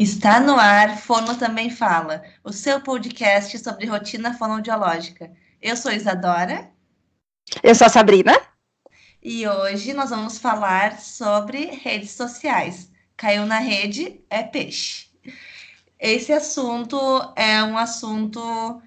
[0.00, 5.30] Está no ar, Fono Também Fala, o seu podcast sobre rotina fonoaudiológica.
[5.60, 6.70] Eu sou Isadora.
[7.62, 8.32] Eu sou a Sabrina.
[9.22, 12.90] E hoje nós vamos falar sobre redes sociais.
[13.14, 15.08] Caiu na rede é peixe.
[15.98, 16.96] Esse assunto
[17.36, 18.80] é um assunto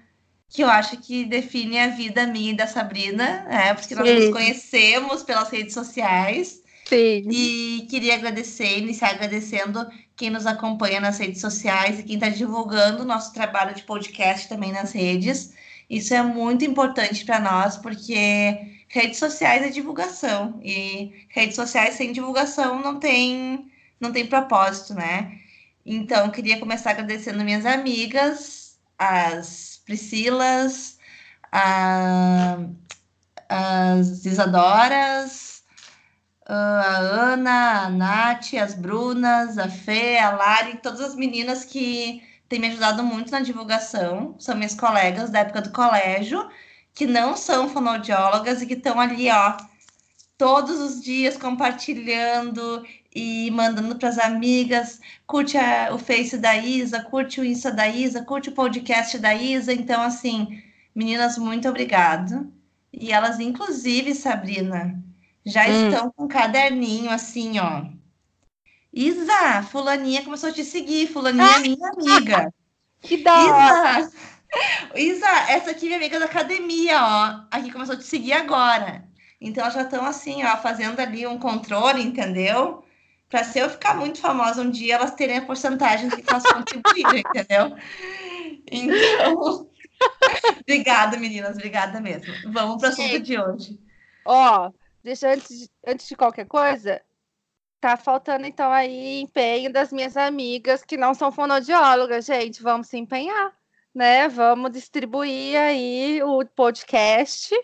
[0.48, 3.72] que eu acho que define a vida minha e da Sabrina, né?
[3.72, 4.16] Porque nós Sim.
[4.16, 6.63] nos conhecemos pelas redes sociais.
[6.88, 7.28] Sim.
[7.30, 9.86] E queria agradecer, iniciar agradecendo
[10.16, 14.48] quem nos acompanha nas redes sociais e quem está divulgando o nosso trabalho de podcast
[14.48, 15.54] também nas redes.
[15.88, 22.12] Isso é muito importante para nós, porque redes sociais é divulgação e redes sociais sem
[22.12, 23.70] divulgação não tem
[24.00, 25.38] não tem propósito, né?
[25.86, 30.98] Então, queria começar agradecendo minhas amigas, as Priscilas,
[31.52, 32.58] a,
[33.48, 35.53] as Isadoras,
[36.46, 42.60] a Ana, a Nath, as Brunas, a Fê, a Lari, todas as meninas que têm
[42.60, 46.48] me ajudado muito na divulgação, são minhas colegas da época do colégio,
[46.94, 49.56] que não são fonoaudiólogas e que estão ali, ó,
[50.38, 57.02] todos os dias compartilhando e mandando para as amigas, curte a, o Face da Isa,
[57.02, 59.72] curte o Insta da Isa, curte o podcast da Isa.
[59.72, 60.62] Então, assim,
[60.94, 62.52] meninas, muito obrigado.
[62.92, 65.02] E elas, inclusive, Sabrina,
[65.44, 65.88] já hum.
[65.88, 67.84] estão com um caderninho assim, ó.
[68.92, 72.54] Isa, fulaninha começou a te seguir, fulaninha é minha amiga.
[73.02, 74.00] que da hora.
[74.00, 74.12] Isa,
[74.94, 77.40] Isa, essa aqui é minha amiga da academia, ó.
[77.50, 79.04] Aqui começou a te seguir agora.
[79.40, 82.84] Então, elas já estão assim, ó, fazendo ali um controle, entendeu?
[83.28, 87.18] Para se eu ficar muito famosa um dia, elas terem a porcentagem que elas contribuíram,
[87.18, 87.76] entendeu?
[88.70, 89.68] Então,
[90.62, 92.32] obrigada, meninas, obrigada mesmo.
[92.52, 93.78] Vamos para o assunto de hoje.
[94.24, 94.70] Ó,
[95.04, 97.00] deixa antes, antes de qualquer coisa,
[97.80, 102.62] tá faltando então aí empenho das minhas amigas que não são fonoaudiólogas, gente.
[102.62, 103.54] Vamos se empenhar,
[103.94, 104.26] né?
[104.28, 107.54] Vamos distribuir aí o podcast,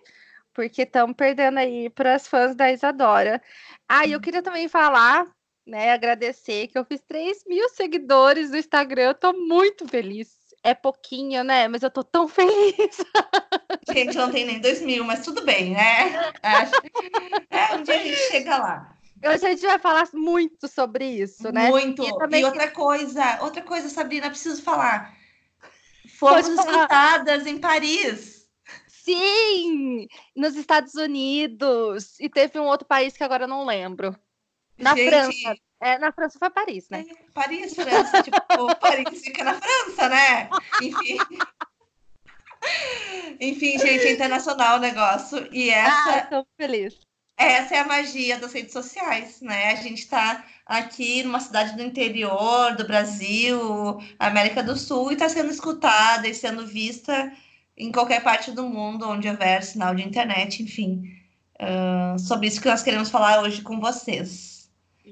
[0.52, 3.42] porque estamos perdendo aí para as fãs da Isadora.
[3.88, 5.26] Ah, e eu queria também falar,
[5.66, 5.92] né?
[5.92, 9.02] Agradecer que eu fiz 3 mil seguidores no Instagram.
[9.04, 11.68] Eu tô muito feliz é pouquinho, né?
[11.68, 13.04] Mas eu tô tão feliz.
[13.92, 16.32] Gente, não tem nem dois mil, mas tudo bem, né?
[16.42, 16.72] Acho...
[17.50, 18.96] É, um dia a gente chega lá.
[19.22, 21.68] Hoje a gente vai falar muito sobre isso, né?
[21.68, 22.02] Muito.
[22.02, 25.14] E, e outra coisa, outra coisa, Sabrina, preciso falar.
[26.18, 28.48] Fomos escutadas em Paris.
[28.88, 32.18] Sim, nos Estados Unidos.
[32.18, 34.16] E teve um outro país que agora eu não lembro.
[34.78, 35.56] Na gente, França.
[35.80, 37.06] É, na França foi Paris, né?
[37.08, 38.22] É, Paris, França.
[38.22, 40.50] tipo, Paris fica na França, né?
[40.82, 41.18] Enfim.
[43.40, 45.48] Enfim, gente, é internacional o negócio.
[45.50, 46.10] E essa.
[46.10, 46.98] Ah, tô feliz.
[47.36, 49.72] Essa é a magia das redes sociais, né?
[49.72, 55.26] A gente está aqui numa cidade do interior do Brasil, América do Sul, e está
[55.26, 57.32] sendo escutada e sendo vista
[57.78, 61.16] em qualquer parte do mundo onde houver sinal de internet, enfim.
[61.58, 64.49] Uh, sobre isso que nós queremos falar hoje com vocês.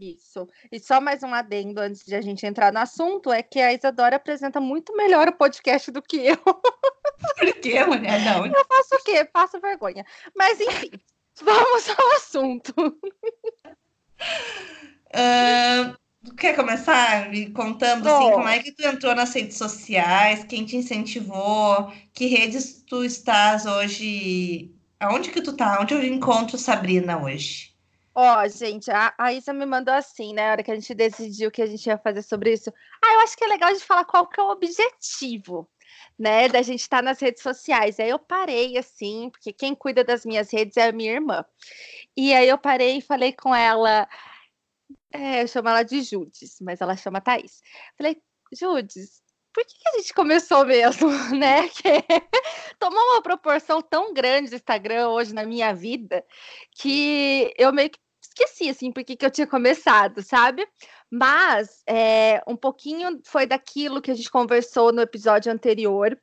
[0.00, 0.48] Isso.
[0.70, 3.72] E só mais um adendo antes de a gente entrar no assunto, é que a
[3.72, 6.36] Isadora apresenta muito melhor o podcast do que eu.
[6.36, 8.20] Por quê, mulher?
[8.24, 8.46] Não.
[8.46, 9.24] Eu faço o quê?
[9.24, 10.06] Passo vergonha.
[10.36, 10.90] Mas, enfim,
[11.42, 12.72] vamos ao assunto.
[15.08, 15.96] Uh,
[16.36, 20.44] quer começar me contando assim, como é que tu entrou nas redes sociais?
[20.44, 21.92] Quem te incentivou?
[22.12, 24.72] Que redes tu estás hoje?
[25.00, 25.80] Aonde que tu tá?
[25.80, 27.67] Onde eu encontro Sabrina hoje?
[28.20, 30.46] Ó, gente, a, a Isa me mandou assim, né?
[30.46, 32.68] Na hora que a gente decidiu que a gente ia fazer sobre isso.
[33.00, 35.70] Ah, eu acho que é legal de falar qual que é o objetivo,
[36.18, 36.48] né?
[36.48, 38.00] Da gente estar tá nas redes sociais.
[38.00, 41.44] Aí eu parei assim, porque quem cuida das minhas redes é a minha irmã.
[42.16, 44.08] E aí eu parei e falei com ela.
[45.12, 47.62] É, eu chamo ela de Judes, mas ela chama Thaís.
[47.96, 48.20] Falei,
[48.52, 49.22] Judes,
[49.54, 51.08] por que, que, a gente começou mesmo,
[51.38, 51.68] né?
[51.68, 51.82] Que
[52.80, 56.24] tomou uma proporção tão grande do Instagram hoje na minha vida
[56.72, 58.07] que eu meio que
[58.44, 60.66] esqueci, assim, porque que eu tinha começado, sabe?
[61.10, 66.18] Mas é, um pouquinho foi daquilo que a gente conversou no episódio anterior,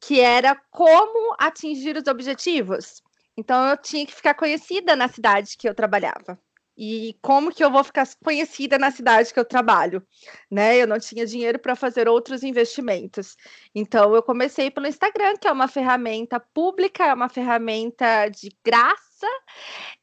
[0.00, 3.02] que era como atingir os objetivos.
[3.36, 6.38] Então, eu tinha que ficar conhecida na cidade que eu trabalhava.
[6.80, 10.00] E como que eu vou ficar conhecida na cidade que eu trabalho,
[10.48, 10.76] né?
[10.76, 13.36] Eu não tinha dinheiro para fazer outros investimentos.
[13.74, 19.07] Então eu comecei pelo Instagram, que é uma ferramenta pública, é uma ferramenta de graça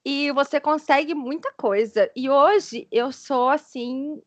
[0.04, 2.12] e você consegue muita coisa.
[2.16, 4.22] E hoje eu sou assim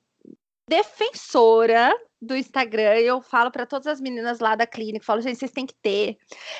[0.68, 5.52] defensora do Instagram, eu falo para todas as meninas lá da clínica, falo, gente, vocês
[5.52, 6.16] têm que ter,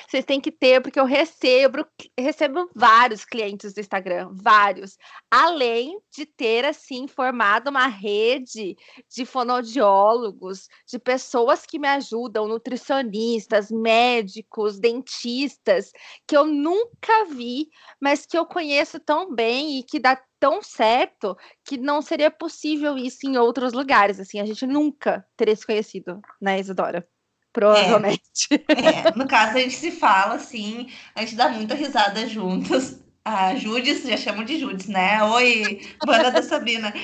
[0.09, 1.85] vocês têm que ter, porque eu recebo,
[2.17, 4.97] recebo vários clientes do Instagram, vários,
[5.31, 8.77] além de ter, assim, formado uma rede
[9.13, 15.91] de fonoaudiólogos, de pessoas que me ajudam, nutricionistas, médicos, dentistas,
[16.27, 17.69] que eu nunca vi,
[18.01, 22.97] mas que eu conheço tão bem e que dá tão certo que não seria possível
[22.97, 24.21] isso em outros lugares.
[24.21, 27.07] Assim, a gente nunca teria se conhecido, né, Isadora?
[27.53, 28.49] Provavelmente.
[28.69, 33.01] É, é, no caso, a gente se fala assim, a gente dá muita risada juntas.
[33.25, 35.23] A Judis, já chamo de Judis, né?
[35.23, 36.95] Oi, banda da Sabina.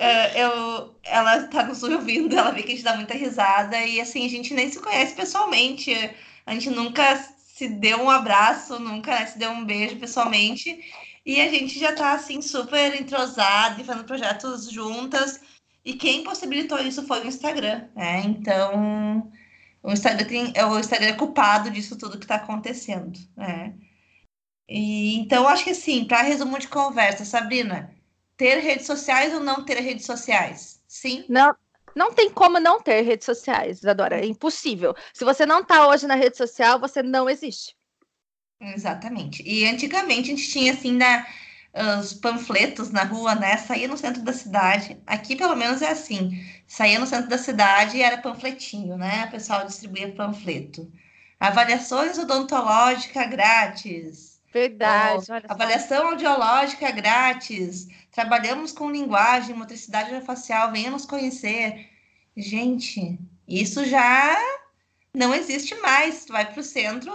[0.00, 4.00] Uh, eu, ela tá nos ouvindo, ela vê que a gente dá muita risada e
[4.00, 5.92] assim, a gente nem se conhece pessoalmente.
[6.46, 10.80] A gente nunca se deu um abraço, nunca se deu um beijo pessoalmente.
[11.24, 15.40] E a gente já está assim super entrosado e fazendo projetos juntas.
[15.84, 18.22] E quem possibilitou isso foi o Instagram, né?
[18.24, 19.30] Então,
[19.82, 23.74] o Instagram, tem, é o Instagram é culpado disso tudo que está acontecendo, né?
[24.68, 27.94] E, então, acho que assim, para resumo de conversa, Sabrina,
[28.36, 30.82] ter redes sociais ou não ter redes sociais?
[30.88, 31.24] Sim?
[31.28, 31.54] Não,
[31.94, 34.20] não tem como não ter redes sociais, Isadora.
[34.20, 34.94] É impossível.
[35.12, 37.76] Se você não está hoje na rede social, você não existe.
[38.60, 39.42] Exatamente.
[39.46, 41.26] E antigamente a gente tinha assim na,
[42.00, 43.56] os panfletos na rua, né?
[43.56, 44.96] Saía no centro da cidade.
[45.06, 46.44] Aqui pelo menos é assim.
[46.66, 49.24] Saía no centro da cidade e era panfletinho, né?
[49.26, 50.90] O pessoal distribuía panfleto.
[51.38, 54.34] Avaliações odontológicas grátis.
[54.52, 55.26] Verdade.
[55.48, 57.88] avaliação audiológica grátis.
[58.12, 60.70] Trabalhamos com linguagem, motricidade facial.
[60.70, 61.90] Venha nos conhecer.
[62.36, 63.18] Gente,
[63.48, 64.36] isso já
[65.12, 66.24] não existe mais.
[66.24, 67.12] Tu vai para o centro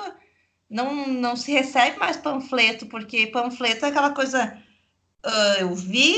[0.69, 4.57] não, não se recebe mais panfleto, porque panfleto é aquela coisa.
[5.25, 6.15] Uh, eu vi,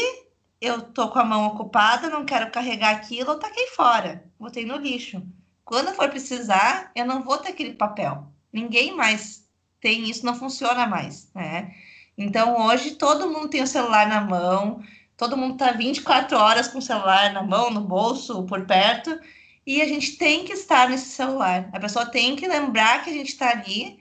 [0.60, 4.78] eu tô com a mão ocupada, não quero carregar aquilo, eu taquei fora, botei no
[4.78, 5.24] lixo.
[5.64, 8.28] Quando for precisar, eu não vou ter aquele papel.
[8.52, 9.48] Ninguém mais
[9.80, 11.74] tem isso, não funciona mais, né?
[12.18, 14.84] Então, hoje, todo mundo tem o celular na mão,
[15.16, 19.18] todo mundo tá 24 horas com o celular na mão, no bolso, por perto,
[19.66, 21.70] e a gente tem que estar nesse celular.
[21.72, 24.01] A pessoa tem que lembrar que a gente está ali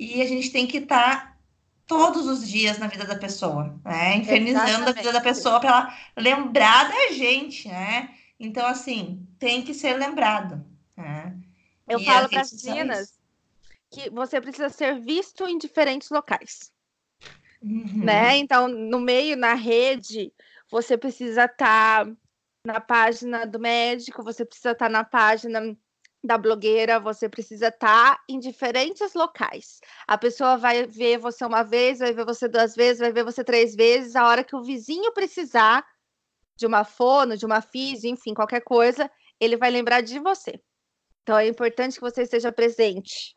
[0.00, 1.36] e a gente tem que estar tá
[1.86, 4.16] todos os dias na vida da pessoa, né?
[4.16, 4.98] Infernizando Exatamente.
[4.98, 8.14] a vida da pessoa para ela lembrar da gente, né?
[8.38, 10.64] Então, assim, tem que ser lembrado.
[10.96, 11.36] Né?
[11.86, 13.12] Eu e falo para as meninas
[13.90, 16.72] que você precisa ser visto em diferentes locais.
[17.60, 18.04] Uhum.
[18.04, 18.38] Né?
[18.38, 20.32] Então, no meio, na rede,
[20.70, 22.12] você precisa estar tá
[22.64, 25.76] na página do médico, você precisa estar tá na página
[26.22, 29.80] da blogueira, você precisa estar tá em diferentes locais.
[30.06, 33.42] A pessoa vai ver você uma vez, vai ver você duas vezes, vai ver você
[33.42, 34.14] três vezes.
[34.14, 35.84] A hora que o vizinho precisar
[36.56, 40.60] de uma fono, de uma físio, enfim, qualquer coisa, ele vai lembrar de você.
[41.22, 43.34] Então é importante que você esteja presente.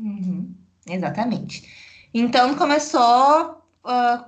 [0.00, 0.54] Uhum,
[0.88, 2.08] exatamente.
[2.14, 4.24] Então começou uh,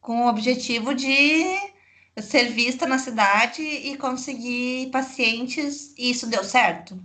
[0.00, 1.71] com o objetivo de
[2.20, 6.98] ser vista na cidade e conseguir pacientes, e isso deu certo?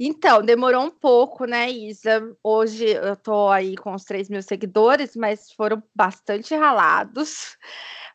[0.00, 2.34] Então, demorou um pouco, né, Isa?
[2.42, 7.56] Hoje eu tô aí com os 3 mil seguidores, mas foram bastante ralados.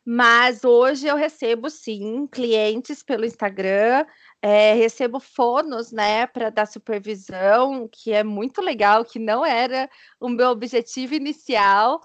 [0.05, 4.05] Mas hoje eu recebo sim clientes pelo Instagram,
[4.41, 9.89] é, recebo fonos, né, para dar supervisão, que é muito legal, que não era
[10.19, 12.01] o meu objetivo inicial.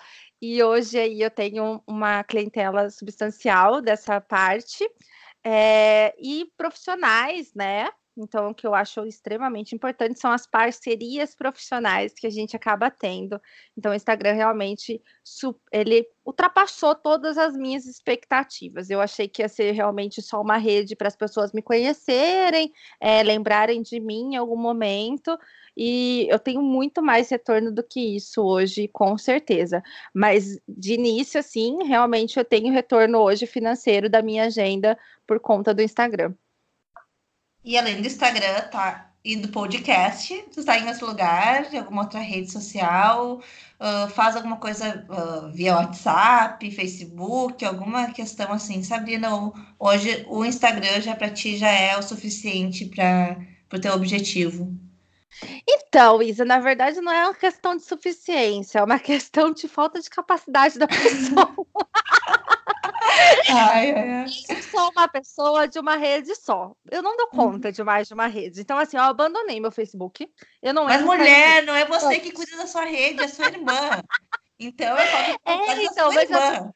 [0.46, 4.86] E hoje aí eu tenho uma clientela substancial dessa parte.
[5.42, 7.88] É, e profissionais, né?
[8.16, 12.88] Então, o que eu acho extremamente importante são as parcerias profissionais que a gente acaba
[12.88, 13.40] tendo.
[13.76, 15.02] Então, o Instagram realmente
[15.72, 18.88] ele ultrapassou todas as minhas expectativas.
[18.88, 23.22] Eu achei que ia ser realmente só uma rede para as pessoas me conhecerem, é,
[23.22, 25.36] lembrarem de mim em algum momento.
[25.76, 29.82] E eu tenho muito mais retorno do que isso hoje, com certeza.
[30.14, 35.74] Mas de início, assim, realmente eu tenho retorno hoje financeiro da minha agenda por conta
[35.74, 36.32] do Instagram.
[37.64, 39.10] E além do Instagram, tá?
[39.24, 43.40] E do podcast, tu está em outro lugar, de alguma outra rede social,
[43.80, 49.30] uh, faz alguma coisa uh, via WhatsApp, Facebook, alguma questão assim, Sabrina?
[49.78, 53.38] Hoje o Instagram já para ti já é o suficiente para
[53.72, 54.70] o teu objetivo?
[55.66, 60.02] Então, Isa, na verdade não é uma questão de suficiência, é uma questão de falta
[60.02, 61.50] de capacidade da pessoa.
[63.50, 64.26] Ai, ai, ai.
[64.48, 66.74] Eu sou uma pessoa de uma rede só.
[66.90, 67.72] Eu não dou conta uhum.
[67.72, 68.60] de mais de uma rede.
[68.60, 70.28] Então, assim, eu abandonei meu Facebook.
[70.62, 74.02] Eu não Mas, mulher, não é você que cuida da sua rede, é sua irmã.
[74.58, 76.72] Então, é falta de é, então, mas irmã.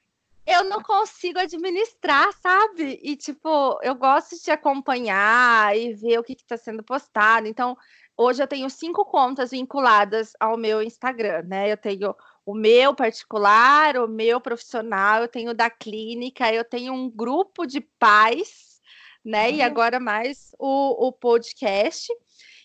[0.47, 2.99] eu não consigo administrar, sabe?
[3.03, 7.47] E, tipo, eu gosto de acompanhar e ver o que está sendo postado.
[7.47, 7.77] Então,
[8.17, 11.71] hoje eu tenho cinco contas vinculadas ao meu Instagram, né?
[11.73, 12.15] Eu tenho
[12.49, 17.78] o meu particular, o meu profissional, eu tenho da clínica, eu tenho um grupo de
[17.78, 18.81] pais,
[19.23, 19.50] né?
[19.50, 19.57] Uhum.
[19.57, 22.11] E agora mais o, o podcast.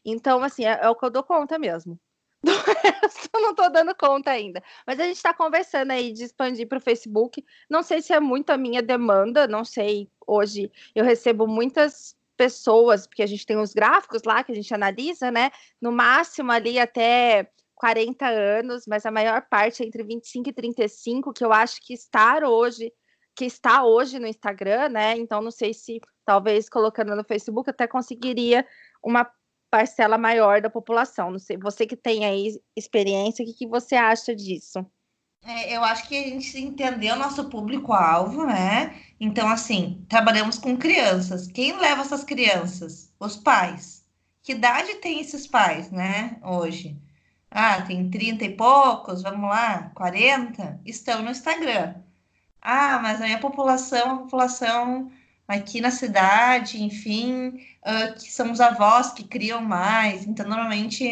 [0.06, 2.00] Então, assim, é, é o que eu dou conta mesmo.
[2.42, 4.64] Do resto, eu não estou dando conta ainda.
[4.88, 7.44] Mas a gente está conversando aí de expandir para o Facebook.
[7.70, 10.10] Não sei se é muito a minha demanda, não sei.
[10.26, 14.74] Hoje eu recebo muitas pessoas, porque a gente tem os gráficos lá que a gente
[14.74, 15.52] analisa, né?
[15.82, 17.52] No máximo ali até
[17.84, 21.94] 40 anos, mas a maior parte é entre 25 e 35, que eu acho que
[21.94, 22.90] estar hoje,
[23.36, 25.18] que está hoje no Instagram, né?
[25.18, 28.66] Então não sei se talvez colocando no Facebook até conseguiria
[29.04, 29.30] uma
[29.70, 31.30] parcela maior da população.
[31.30, 34.80] Não sei, você que tem aí experiência, o que, que você acha disso?
[35.44, 38.98] É, eu acho que a gente entendeu o nosso público-alvo, né?
[39.20, 41.48] Então, assim, trabalhamos com crianças.
[41.48, 43.14] Quem leva essas crianças?
[43.20, 44.06] Os pais.
[44.42, 46.40] Que idade tem esses pais, né?
[46.42, 46.98] Hoje.
[47.56, 51.94] Ah, tem 30 e poucos, vamos lá, 40, estão no Instagram.
[52.60, 55.12] Ah, mas a minha população, a população
[55.48, 57.50] aqui na cidade, enfim,
[57.86, 60.26] uh, que são os avós que criam mais.
[60.26, 61.06] Então, normalmente,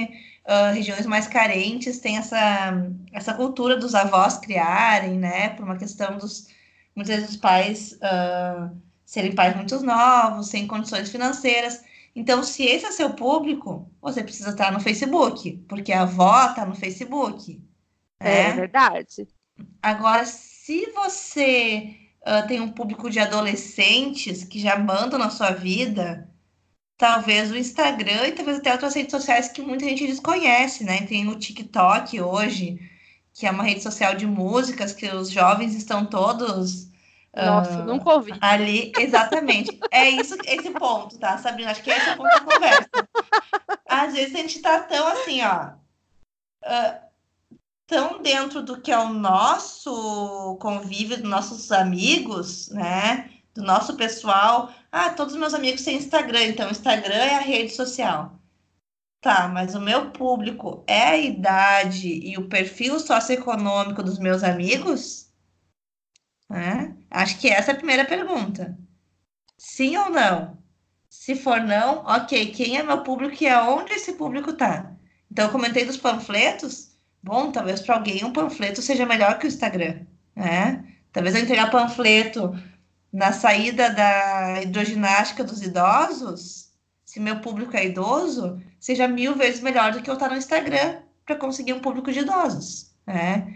[0.45, 2.73] uh, regiões mais carentes têm essa,
[3.13, 5.49] essa cultura dos avós criarem, né?
[5.49, 6.47] Por uma questão dos,
[6.95, 11.83] muitas vezes, os pais uh, serem pais muito novos, sem condições financeiras.
[12.15, 16.65] Então, se esse é seu público, você precisa estar no Facebook, porque a avó está
[16.65, 17.61] no Facebook.
[18.19, 19.27] É, é verdade.
[19.81, 26.29] Agora, se você uh, tem um público de adolescentes que já mandam na sua vida,
[26.97, 31.05] talvez o Instagram e talvez até outras redes sociais que muita gente desconhece, né?
[31.07, 32.77] Tem o TikTok hoje,
[33.33, 36.90] que é uma rede social de músicas que os jovens estão todos
[37.35, 38.33] nossa, uh, nunca ouvi.
[38.41, 39.79] Ali, exatamente.
[39.89, 41.71] é isso, esse ponto, tá, Sabrina?
[41.71, 42.89] Acho que esse é o ponto da conversa.
[43.87, 45.71] Às vezes a gente tá tão assim, ó.
[46.63, 47.11] Uh,
[47.87, 53.31] tão dentro do que é o nosso convívio, dos nossos amigos, né?
[53.53, 54.73] Do nosso pessoal.
[54.91, 58.37] Ah, todos os meus amigos têm Instagram, então Instagram é a rede social.
[59.21, 65.29] Tá, mas o meu público é a idade e o perfil socioeconômico dos meus amigos?
[66.49, 66.97] Né?
[67.11, 68.77] Acho que essa é a primeira pergunta.
[69.57, 70.57] Sim ou não?
[71.09, 74.93] Se for não, ok, quem é meu público e aonde esse público tá?
[75.29, 76.91] Então, eu comentei dos panfletos,
[77.23, 80.83] Bom, talvez para alguém um panfleto seja melhor que o Instagram, né?
[81.11, 82.57] Talvez eu entregar panfleto
[83.13, 86.71] na saída da hidroginástica dos idosos,
[87.05, 91.01] se meu público é idoso, seja mil vezes melhor do que eu estar no Instagram
[91.25, 93.55] para conseguir um público de idosos, né?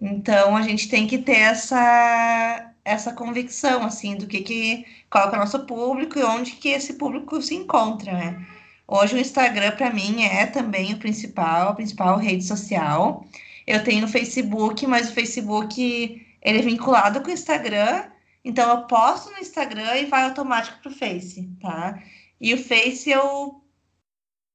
[0.00, 5.36] Então a gente tem que ter essa essa convicção assim do que que é o
[5.36, 8.46] nosso público e onde que esse público se encontra, né?
[8.86, 13.26] Hoje o Instagram para mim é também o principal, a principal rede social.
[13.66, 18.04] Eu tenho no Facebook, mas o Facebook ele é vinculado com o Instagram,
[18.44, 22.00] então eu posto no Instagram e vai automático para o Face, tá?
[22.40, 23.60] E o Face eu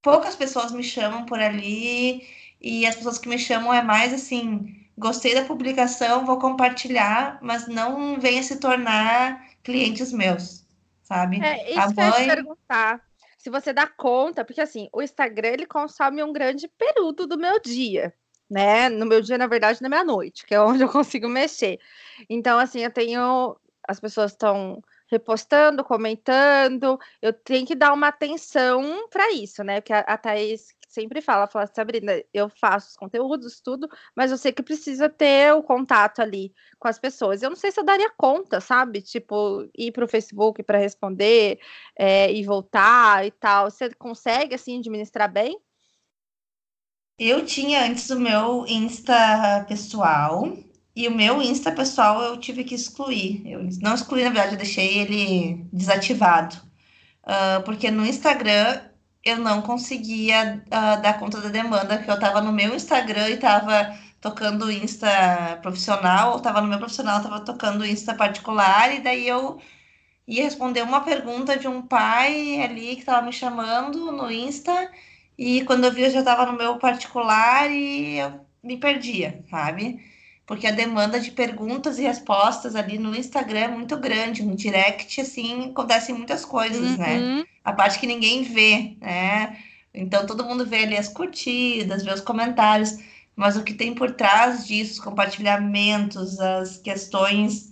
[0.01, 2.25] poucas pessoas me chamam por ali
[2.61, 7.67] e as pessoas que me chamam é mais assim, gostei da publicação, vou compartilhar, mas
[7.67, 10.63] não venha se tornar clientes meus,
[11.01, 11.41] sabe?
[11.41, 12.07] É, isso a que mãe...
[12.07, 13.01] eu ia perguntar
[13.35, 17.59] se você dá conta, porque assim, o Instagram ele consome um grande período do meu
[17.59, 18.13] dia,
[18.47, 18.89] né?
[18.89, 21.79] No meu dia, na verdade, na minha noite, que é onde eu consigo mexer.
[22.29, 23.57] Então, assim, eu tenho.
[23.87, 29.81] As pessoas estão repostando, comentando, eu tenho que dar uma atenção para isso, né?
[29.81, 34.37] Porque a, a Thaís sempre fala, fala, Sabrina, eu faço os conteúdos, tudo, mas eu
[34.37, 37.41] sei que precisa ter o contato ali com as pessoas.
[37.41, 39.01] Eu não sei se eu daria conta, sabe?
[39.01, 41.59] Tipo, ir para o Facebook para responder
[41.97, 43.71] é, e voltar e tal.
[43.71, 45.57] Você consegue, assim, administrar bem?
[47.17, 50.57] Eu tinha antes o meu Insta pessoal,
[50.95, 53.47] e o meu Insta pessoal eu tive que excluir.
[53.47, 56.55] Eu não excluí, na verdade, eu deixei ele desativado.
[57.23, 58.90] Uh, porque no Instagram
[59.23, 63.33] eu não conseguia uh, dar conta da demanda, que eu estava no meu Instagram e
[63.33, 69.27] estava tocando Insta profissional, ou estava no meu profissional, estava tocando Insta particular, e daí
[69.27, 69.59] eu
[70.27, 74.91] ia responder uma pergunta de um pai ali que estava me chamando no Insta,
[75.37, 79.99] e quando eu vi eu já estava no meu particular e eu me perdia, sabe?
[80.51, 85.21] Porque a demanda de perguntas e respostas ali no Instagram é muito grande, no direct,
[85.21, 87.19] assim, acontecem muitas coisas, né?
[87.19, 87.37] uhum.
[87.37, 87.43] né?
[87.63, 89.57] a parte que ninguém vê, né?
[89.93, 92.97] Então todo mundo vê ali as curtidas, vê os comentários,
[93.33, 97.71] mas o que tem por trás disso, os compartilhamentos, as questões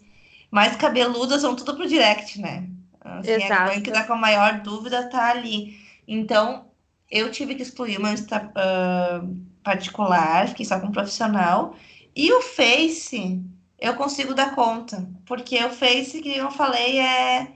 [0.49, 2.65] mais cabeludas vão tudo pro direct, né?
[3.01, 3.77] Assim, Exato.
[3.77, 5.77] a que tá com a maior dúvida tá ali.
[6.07, 6.67] Então,
[7.11, 11.75] eu tive que excluir o meu Insta uh, particular, fiquei só com um profissional.
[12.19, 13.41] E o Face,
[13.79, 15.07] eu consigo dar conta.
[15.25, 17.47] Porque o Face, que eu falei, é.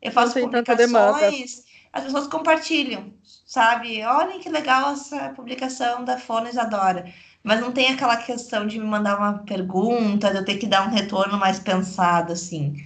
[0.00, 3.12] Eu faço publicações, as pessoas compartilham,
[3.44, 4.04] sabe?
[4.04, 7.12] Olhem que legal essa publicação da Fones Adora.
[7.42, 10.86] Mas não tem aquela questão de me mandar uma pergunta, de eu ter que dar
[10.86, 12.76] um retorno mais pensado, assim.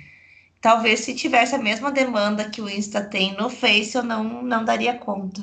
[0.63, 4.65] Talvez se tivesse a mesma demanda que o Insta tem no Face, eu não, não
[4.65, 5.43] daria conta.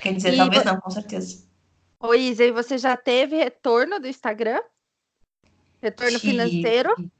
[0.00, 1.44] Quer dizer, e talvez não, com certeza.
[2.00, 4.60] Oi, Isa, e você já teve retorno do Instagram?
[5.82, 7.10] Retorno tive, financeiro?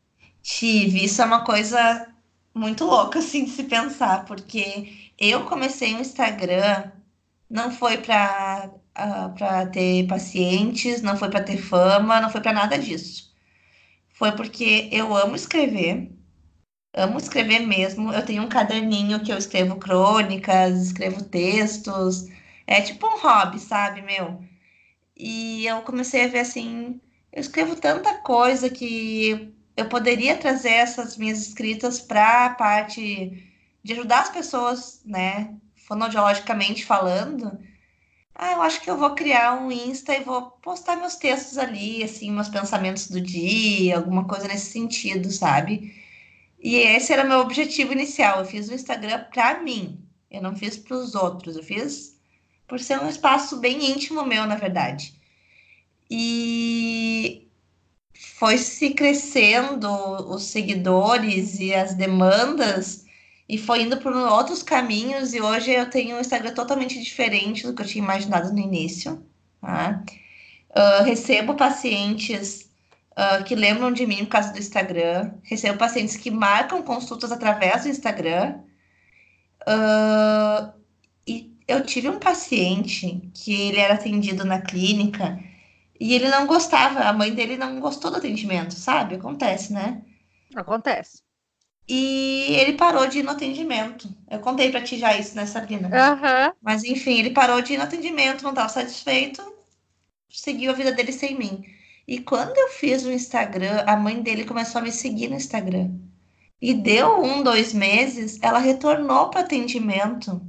[0.40, 1.04] Tive.
[1.04, 2.08] Isso é uma coisa
[2.54, 6.92] muito louca, assim, de se pensar, porque eu comecei o Instagram,
[7.50, 12.40] não foi para uh, ah, para ter pacientes, não foi para ter fama, não foi
[12.40, 13.32] para nada disso.
[14.10, 16.12] Foi porque eu amo escrever,
[16.94, 18.12] amo escrever mesmo.
[18.12, 22.26] Eu tenho um caderninho que eu escrevo crônicas, escrevo textos.
[22.66, 24.42] É tipo um hobby, sabe, meu?
[25.16, 27.00] E eu comecei a ver assim,
[27.32, 33.50] eu escrevo tanta coisa que eu poderia trazer essas minhas escritas para a parte
[33.82, 35.54] de ajudar as pessoas, né,
[35.86, 37.58] fonoaudiologicamente falando.
[38.34, 42.02] Ah, eu acho que eu vou criar um Insta e vou postar meus textos ali,
[42.02, 45.94] assim, meus pensamentos do dia, alguma coisa nesse sentido, sabe?
[46.60, 48.40] E esse era meu objetivo inicial.
[48.40, 50.00] Eu fiz o Instagram para mim.
[50.30, 51.56] Eu não fiz para os outros.
[51.56, 52.16] Eu fiz
[52.66, 55.20] por ser um espaço bem íntimo meu, na verdade.
[56.10, 57.48] E
[58.38, 59.88] foi se crescendo
[60.28, 63.04] os seguidores e as demandas
[63.48, 67.74] e foi indo por outros caminhos e hoje eu tenho um Instagram totalmente diferente do
[67.74, 69.24] que eu tinha imaginado no início.
[69.60, 70.02] Tá?
[70.70, 72.70] Uh, recebo pacientes
[73.12, 77.82] uh, que lembram de mim por causa do Instagram, recebo pacientes que marcam consultas através
[77.82, 78.60] do Instagram.
[79.68, 80.72] Uh,
[81.26, 85.38] e eu tive um paciente que ele era atendido na clínica
[86.02, 89.14] e ele não gostava, a mãe dele não gostou do atendimento, sabe?
[89.14, 90.02] Acontece, né?
[90.52, 91.22] Acontece.
[91.88, 94.12] E ele parou de ir no atendimento.
[94.28, 95.86] Eu contei para ti já isso, né, Sabrina?
[95.86, 96.52] Uhum.
[96.60, 99.40] Mas enfim, ele parou de ir no atendimento, não estava satisfeito,
[100.28, 101.64] seguiu a vida dele sem mim.
[102.08, 105.88] E quando eu fiz o Instagram, a mãe dele começou a me seguir no Instagram.
[106.60, 110.42] E deu um, dois meses, ela retornou para atendimento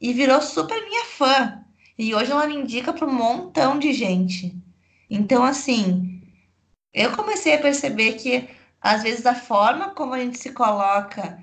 [0.00, 1.62] e virou super minha fã.
[1.98, 4.56] E hoje ela me indica para um montão de gente.
[5.08, 6.22] Então, assim,
[6.92, 8.48] eu comecei a perceber que
[8.80, 11.38] às vezes a forma como a gente se coloca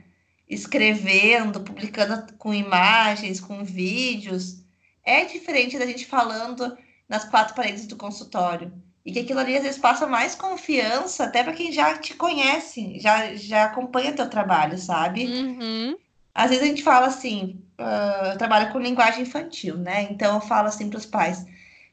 [0.50, 4.64] escrevendo, publicando com imagens, com vídeos,
[5.04, 8.72] é diferente da gente falando nas quatro paredes do consultório.
[9.06, 13.00] E que aquilo ali às vezes passa mais confiança até para quem já te conhece,
[13.00, 15.26] já, já acompanha teu trabalho, sabe?
[15.26, 15.98] Uhum.
[16.34, 20.04] Às vezes a gente fala assim, uh, eu trabalho com linguagem infantil, né?
[20.04, 21.46] Então eu falo assim para os pais: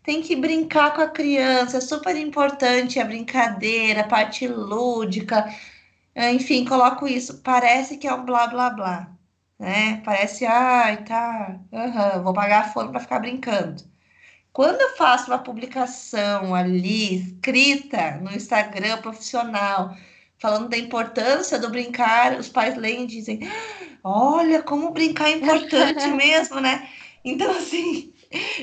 [0.02, 5.52] tem que brincar com a criança, é super importante a brincadeira, a parte lúdica,
[6.14, 7.40] é, enfim, coloco isso.
[7.42, 9.12] Parece que é um blá blá blá,
[9.58, 10.02] né?
[10.04, 13.82] Parece, ai, tá, uhum, vou pagar a fome para ficar brincando.
[14.52, 19.96] Quando eu faço uma publicação ali, escrita no Instagram profissional,
[20.38, 23.40] falando da importância do brincar, os pais leem e dizem:
[24.02, 26.88] Olha, como brincar é importante mesmo, né?
[27.24, 28.12] Então, assim,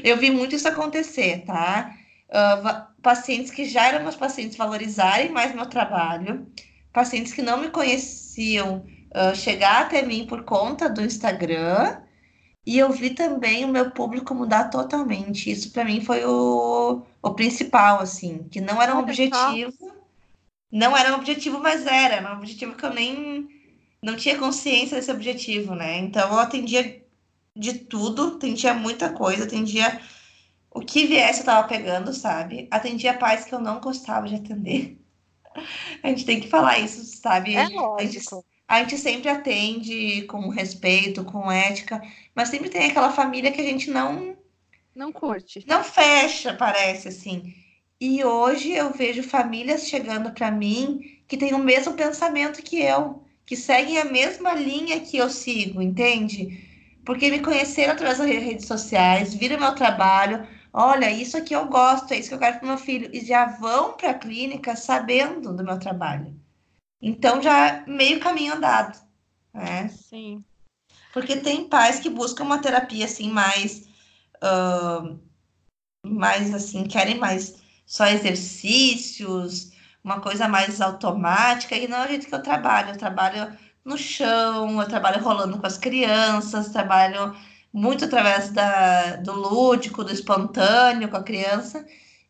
[0.04, 1.96] eu vi muito isso acontecer, tá?
[2.30, 6.48] Uh, pacientes que já eram meus pacientes valorizarem mais meu trabalho,
[6.92, 12.02] pacientes que não me conheciam uh, chegar até mim por conta do Instagram,
[12.66, 15.50] e eu vi também o meu público mudar totalmente.
[15.50, 19.96] Isso para mim foi o, o principal, assim, que não era um objetivo.
[20.70, 23.48] Não era um objetivo, mas era, era um objetivo que eu nem
[24.04, 25.98] não tinha consciência desse objetivo, né?
[26.00, 27.07] Então eu atendia
[27.58, 30.00] de tudo, atendia muita coisa, atendia
[30.72, 32.68] o que viesse eu tava pegando, sabe?
[32.70, 34.98] Atendia pais que eu não gostava de atender.
[36.04, 37.56] A gente tem que falar isso, sabe?
[37.56, 38.46] É lógico.
[38.68, 42.02] A gente, sempre atende com respeito, com ética,
[42.36, 44.38] mas sempre tem aquela família que a gente não
[44.94, 45.64] não curte.
[45.66, 47.54] Não fecha, parece assim.
[48.00, 53.24] E hoje eu vejo famílias chegando para mim que têm o mesmo pensamento que eu,
[53.46, 56.67] que seguem a mesma linha que eu sigo, entende?
[57.08, 60.46] Porque me conheceram através das redes sociais, viram meu trabalho.
[60.74, 63.10] Olha, isso aqui eu gosto, é isso que eu quero para meu filho.
[63.14, 66.38] E já vão para a clínica sabendo do meu trabalho.
[67.02, 69.00] Então, já meio caminho andado.
[69.54, 69.88] Né?
[69.88, 70.44] Sim.
[71.14, 73.88] Porque tem pais que buscam uma terapia assim mais.
[74.44, 75.18] Uh,
[76.06, 79.72] mais assim, querem mais só exercícios,
[80.04, 82.90] uma coisa mais automática, e não é o jeito que eu trabalho.
[82.90, 83.58] Eu trabalho
[83.88, 87.36] no chão, eu trabalho rolando com as crianças, trabalho
[87.72, 91.88] muito através da, do lúdico, do espontâneo com a criança.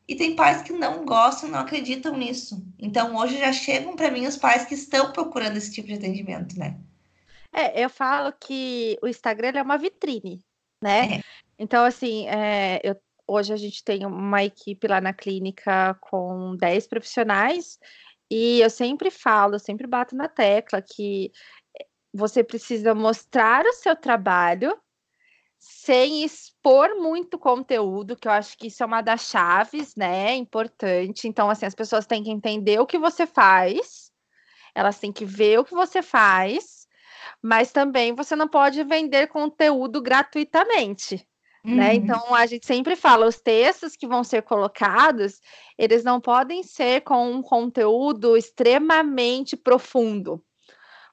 [0.08, 2.64] E tem pais que não gostam, não acreditam nisso.
[2.80, 6.58] Então, hoje já chegam para mim os pais que estão procurando esse tipo de atendimento,
[6.58, 6.78] né?
[7.52, 10.40] É, eu falo que o Instagram é uma vitrine,
[10.82, 11.16] né?
[11.16, 11.22] É.
[11.60, 12.96] Então, assim, é, eu,
[13.28, 17.80] hoje a gente tem uma equipe lá na clínica com 10 profissionais,
[18.30, 21.32] e eu sempre falo, sempre bato na tecla que
[22.14, 24.78] você precisa mostrar o seu trabalho
[25.60, 30.36] sem expor muito conteúdo, que eu acho que isso é uma das chaves, né?
[30.36, 31.28] Importante.
[31.28, 34.12] Então, assim, as pessoas têm que entender o que você faz,
[34.76, 36.88] elas têm que ver o que você faz,
[37.42, 41.28] mas também você não pode vender conteúdo gratuitamente.
[41.68, 41.74] Né?
[41.74, 41.78] Uhum.
[41.78, 41.96] Né?
[41.96, 45.42] Então a gente sempre fala, os textos que vão ser colocados,
[45.78, 50.44] eles não podem ser com um conteúdo extremamente profundo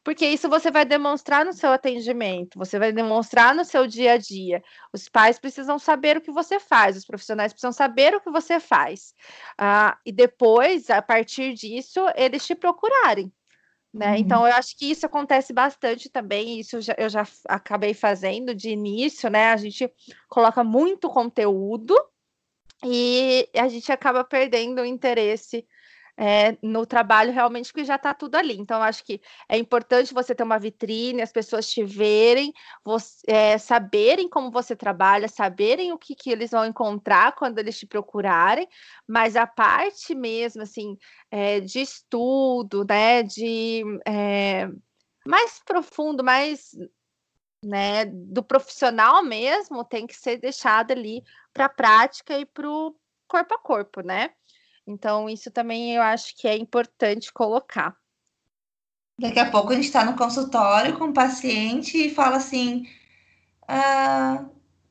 [0.05, 4.19] porque isso você vai demonstrar no seu atendimento, você vai demonstrar no seu dia a
[4.19, 4.63] dia.
[4.93, 8.61] Os pais precisam saber o que você faz, os profissionais precisam saber o que você
[8.61, 9.15] faz.
[9.57, 13.33] Ah, e depois, a partir disso, eles te procurarem.
[13.95, 14.11] Né?
[14.11, 14.17] Uhum.
[14.17, 16.59] Então, eu acho que isso acontece bastante também.
[16.59, 19.53] Isso já, eu já acabei fazendo de início, né?
[19.53, 19.89] A gente
[20.29, 21.95] coloca muito conteúdo
[22.85, 25.65] e a gente acaba perdendo o interesse
[26.17, 28.57] é, no trabalho realmente que já está tudo ali.
[28.57, 32.53] Então, acho que é importante você ter uma vitrine, as pessoas te verem,
[32.85, 37.79] você, é, saberem como você trabalha, saberem o que, que eles vão encontrar quando eles
[37.79, 38.69] te procurarem,
[39.07, 40.97] mas a parte mesmo, assim,
[41.31, 43.83] é, de estudo, né, de
[45.27, 46.71] mais profundo, mais
[47.65, 51.23] né, do profissional mesmo, tem que ser deixada ali
[51.53, 52.95] para a prática e para o
[53.27, 54.31] corpo a corpo, né?
[54.87, 57.97] Então, isso também eu acho que é importante colocar.
[59.19, 62.87] Daqui a pouco a gente está no consultório com o paciente e fala assim:
[63.67, 64.45] ah,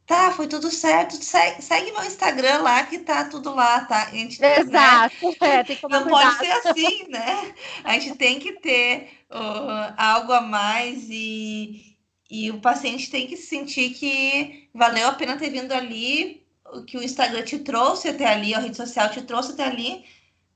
[0.06, 4.08] tá, foi tudo certo, segue, segue, meu Instagram lá que tá tudo lá, tá?
[4.08, 5.36] A gente, né, Exato, né?
[5.42, 7.54] é, tem que Não pode ser assim, né?
[7.84, 11.98] A gente tem que ter uh, algo a mais e,
[12.30, 16.43] e o paciente tem que sentir que valeu a pena ter vindo ali
[16.82, 20.06] que o Instagram te trouxe até ali, a rede social te trouxe até ali,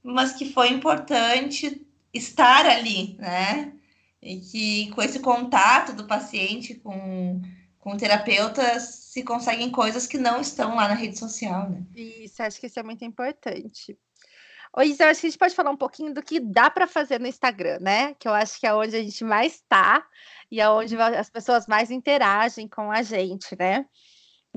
[0.04, 3.74] mas que foi importante estar ali, né?
[4.22, 7.42] E que com esse contato do paciente com,
[7.80, 11.84] com o terapeuta se conseguem coisas que não estão lá na rede social, né?
[11.96, 13.98] Isso, acho que isso é muito importante.
[14.76, 17.20] Ô, Isa, acho que a gente pode falar um pouquinho do que dá para fazer
[17.20, 18.14] no Instagram, né?
[18.16, 20.06] Que eu acho que é onde a gente mais está
[20.52, 23.86] e é onde as pessoas mais interagem com a gente, né?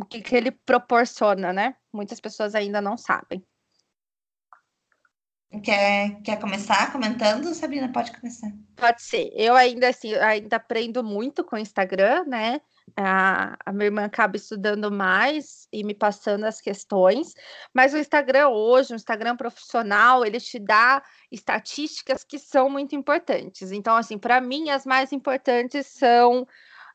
[0.01, 1.77] O que, que ele proporciona, né?
[1.93, 3.45] Muitas pessoas ainda não sabem.
[5.65, 7.91] Quer, quer começar comentando, Sabrina?
[7.93, 8.53] Pode começar.
[8.77, 9.33] Pode ser.
[9.35, 12.61] Eu ainda assim, ainda aprendo muito com o Instagram, né?
[12.97, 17.35] A, a minha irmã acaba estudando mais e me passando as questões,
[17.75, 23.73] mas o Instagram hoje, o Instagram profissional, ele te dá estatísticas que são muito importantes.
[23.73, 26.47] Então, assim, para mim, as mais importantes são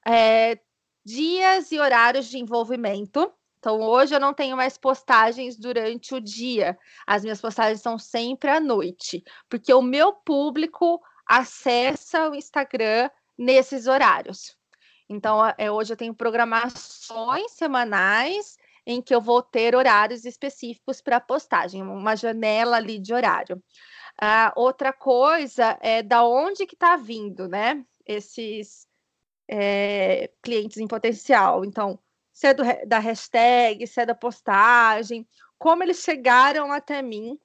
[0.08, 0.58] é,
[1.06, 3.32] dias e horários de envolvimento.
[3.60, 6.78] Então, hoje eu não tenho mais postagens durante o dia.
[7.06, 13.88] As minhas postagens são sempre à noite, porque o meu público acessa o Instagram nesses
[13.88, 14.58] horários.
[15.08, 21.20] Então, é, hoje eu tenho programações semanais em que eu vou ter horários específicos para
[21.20, 23.58] postagem, uma janela ali de horário.
[24.22, 27.84] Uh, outra coisa é da onde que está vindo, né?
[28.06, 28.85] Esses
[29.48, 31.66] é, clientes em potencial.
[31.66, 32.00] Então,
[32.34, 35.28] se é do, da hashtag, se é da postagem,
[35.58, 37.40] como eles chegaram até mim,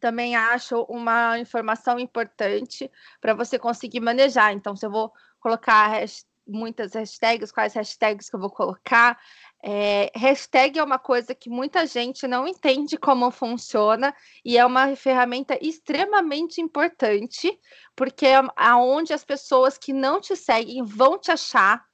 [0.00, 4.52] também acho uma informação importante para você conseguir manejar.
[4.52, 9.18] Então, se eu vou colocar hashtag, muitas hashtags, quais hashtags que eu vou colocar,
[9.64, 14.94] é, hashtag é uma coisa que muita gente não entende como funciona e é uma
[14.96, 17.56] ferramenta extremamente importante,
[17.94, 21.84] porque é aonde as pessoas que não te seguem vão te achar.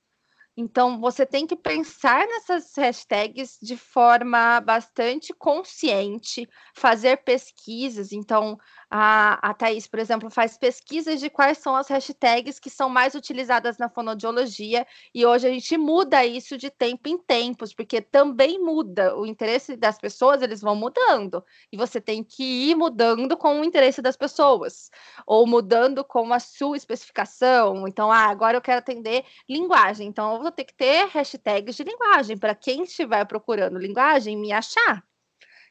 [0.61, 8.11] Então, você tem que pensar nessas hashtags de forma bastante consciente, fazer pesquisas.
[8.11, 8.58] Então,
[8.90, 13.14] a, a Thaís, por exemplo, faz pesquisas de quais são as hashtags que são mais
[13.14, 18.59] utilizadas na fonodiologia, e hoje a gente muda isso de tempo em tempos, porque também
[18.59, 23.61] muda o interesse das pessoas, eles vão mudando, e você tem que ir mudando com
[23.61, 24.90] o interesse das pessoas,
[25.27, 27.87] ou mudando com a sua especificação.
[27.87, 31.85] Então, ah, agora eu quero atender linguagem, então eu vou ter que ter hashtags de
[31.85, 35.03] linguagem para quem estiver procurando linguagem me achar.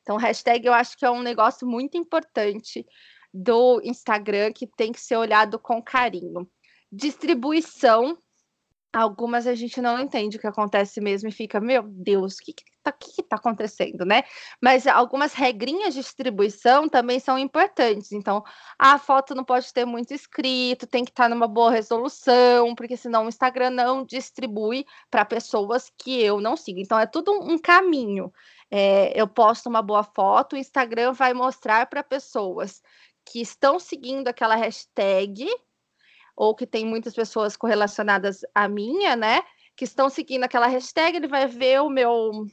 [0.08, 2.86] Então, hashtag eu acho que é um negócio muito importante
[3.34, 6.50] do Instagram que tem que ser olhado com carinho.
[6.90, 8.18] Distribuição
[8.94, 12.52] algumas a gente não entende o que acontece mesmo e fica, meu Deus, o que
[12.52, 14.24] está que, que tá acontecendo, né?
[14.62, 18.12] Mas algumas regrinhas de distribuição também são importantes.
[18.12, 18.44] Então,
[18.80, 22.96] a foto não pode ter muito escrito, tem que estar tá numa boa resolução, porque
[22.96, 26.80] senão o Instagram não distribui para pessoas que eu não sigo.
[26.80, 28.32] Então, é tudo um caminho.
[28.70, 32.82] É, eu posto uma boa foto, o Instagram vai mostrar para pessoas
[33.26, 35.48] que estão seguindo aquela hashtag
[36.36, 39.42] ou que tem muitas pessoas correlacionadas à minha, né?
[39.76, 42.46] Que estão seguindo aquela hashtag, ele vai ver o meu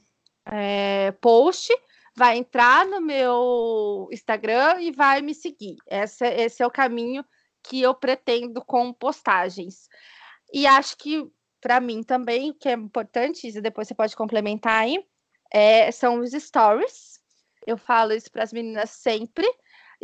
[0.46, 1.72] é, post,
[2.16, 5.77] vai entrar no meu Instagram e vai me seguir.
[5.87, 7.24] Esse, esse é o caminho
[7.62, 9.88] que eu pretendo com postagens.
[10.53, 11.27] E acho que
[11.61, 15.03] para mim também, que é importante, e depois você pode complementar aí,
[15.55, 17.21] é, são os stories.
[17.64, 19.47] Eu falo isso para as meninas sempre.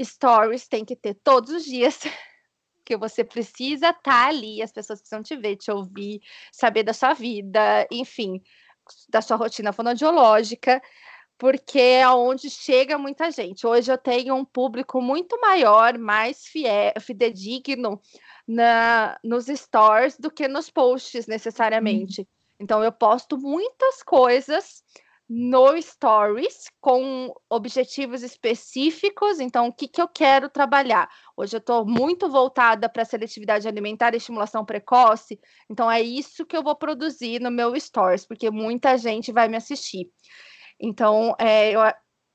[0.00, 1.98] Stories tem que ter todos os dias.
[2.78, 6.92] porque você precisa estar tá ali, as pessoas precisam te ver, te ouvir, saber da
[6.92, 8.42] sua vida, enfim,
[9.08, 10.82] da sua rotina fonoaudiológica,
[11.38, 13.64] porque é onde chega muita gente.
[13.64, 18.00] Hoje eu tenho um público muito maior, mais fiel, fidedigno
[18.46, 22.22] na, nos stores do que nos posts necessariamente.
[22.22, 22.26] Hum.
[22.58, 24.82] Então eu posto muitas coisas
[25.32, 29.38] no Stories com objetivos específicos.
[29.38, 31.08] Então, o que, que eu quero trabalhar?
[31.36, 35.38] Hoje eu estou muito voltada para seletividade alimentar e estimulação precoce.
[35.70, 39.56] Então, é isso que eu vou produzir no meu Stories, porque muita gente vai me
[39.56, 40.10] assistir.
[40.80, 41.80] Então, é, eu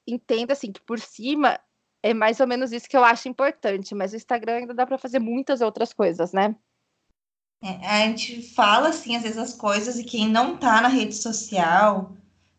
[0.07, 1.59] entendo assim que por cima
[2.01, 4.97] é mais ou menos isso que eu acho importante, mas o Instagram ainda dá para
[4.97, 6.55] fazer muitas outras coisas, né?
[7.61, 11.15] É, a gente fala assim, às vezes, as coisas, e quem não está na rede
[11.15, 12.15] social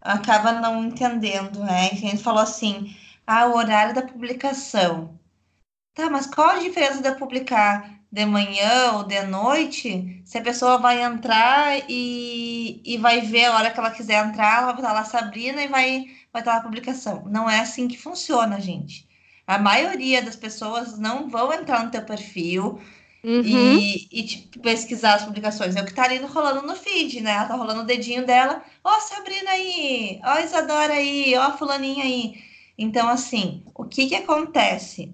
[0.07, 1.91] acaba não entendendo, né?
[1.93, 2.95] A gente falou assim,
[3.27, 5.19] ah, o horário da publicação.
[5.95, 10.23] Tá, mas qual a diferença de publicar de manhã ou de noite?
[10.25, 14.59] Se a pessoa vai entrar e, e vai ver a hora que ela quiser entrar,
[14.59, 17.25] ela vai botar lá Sabrina e vai, vai estar lá a publicação.
[17.27, 19.07] Não é assim que funciona, gente.
[19.47, 22.81] A maioria das pessoas não vão entrar no teu perfil,
[23.27, 23.43] Uhum.
[23.43, 25.75] E, e tipo, pesquisar as publicações.
[25.75, 27.33] É o que tá ali rolando no feed, né?
[27.33, 28.63] Ela tá rolando o dedinho dela.
[28.85, 30.21] Ó, oh, Sabrina aí!
[30.25, 31.35] Ó, oh, Isadora aí!
[31.37, 32.41] Ó, oh, Fulaninha aí!
[32.79, 35.13] Então, assim, o que que acontece?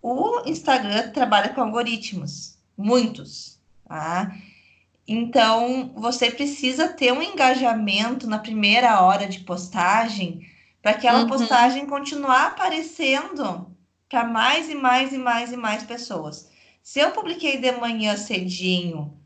[0.00, 4.34] O Instagram trabalha com algoritmos, muitos, tá?
[5.06, 10.48] Então, você precisa ter um engajamento na primeira hora de postagem
[10.80, 11.28] para aquela uhum.
[11.28, 13.70] postagem continuar aparecendo
[14.08, 16.48] para mais e mais e mais e mais pessoas.
[16.82, 19.16] Se eu publiquei de manhã cedinho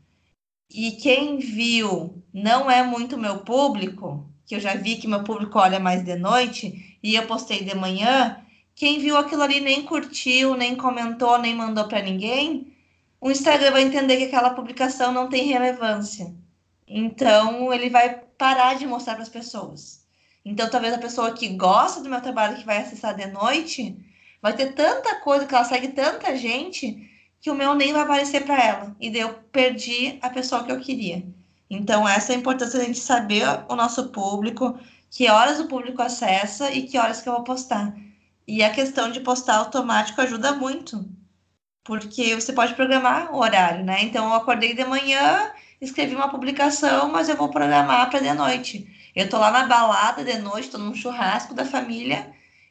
[0.69, 5.57] e quem viu não é muito meu público, que eu já vi que meu público
[5.57, 10.55] olha mais de noite, e eu postei de manhã, quem viu aquilo ali nem curtiu,
[10.55, 12.75] nem comentou, nem mandou para ninguém,
[13.21, 16.35] o Instagram vai entender que aquela publicação não tem relevância.
[16.87, 20.05] Então, ele vai parar de mostrar para as pessoas.
[20.43, 23.97] Então, talvez a pessoa que gosta do meu trabalho, que vai acessar de noite,
[24.41, 27.09] vai ter tanta coisa, que ela segue tanta gente,
[27.45, 28.95] que o meu nem vai aparecer para ela.
[28.99, 31.23] E daí eu perdi a pessoa que eu queria.
[31.69, 34.75] Então, essa é a importância da gente saber o nosso público,
[35.11, 37.95] que horas o público acessa e que horas que eu vou postar.
[38.47, 41.07] E a questão de postar automático ajuda muito,
[41.83, 44.01] porque você pode programar o horário, né?
[44.01, 49.11] Então, eu acordei de manhã, escrevi uma publicação, mas eu vou programar para de noite.
[49.15, 52.27] Eu tô lá na balada de noite, tô num churrasco da família,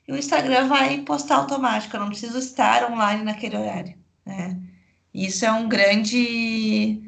[0.09, 3.95] e o Instagram vai postar automático, eu não preciso estar online naquele horário.
[4.27, 4.64] Né?
[5.15, 7.01] Isso é um grande,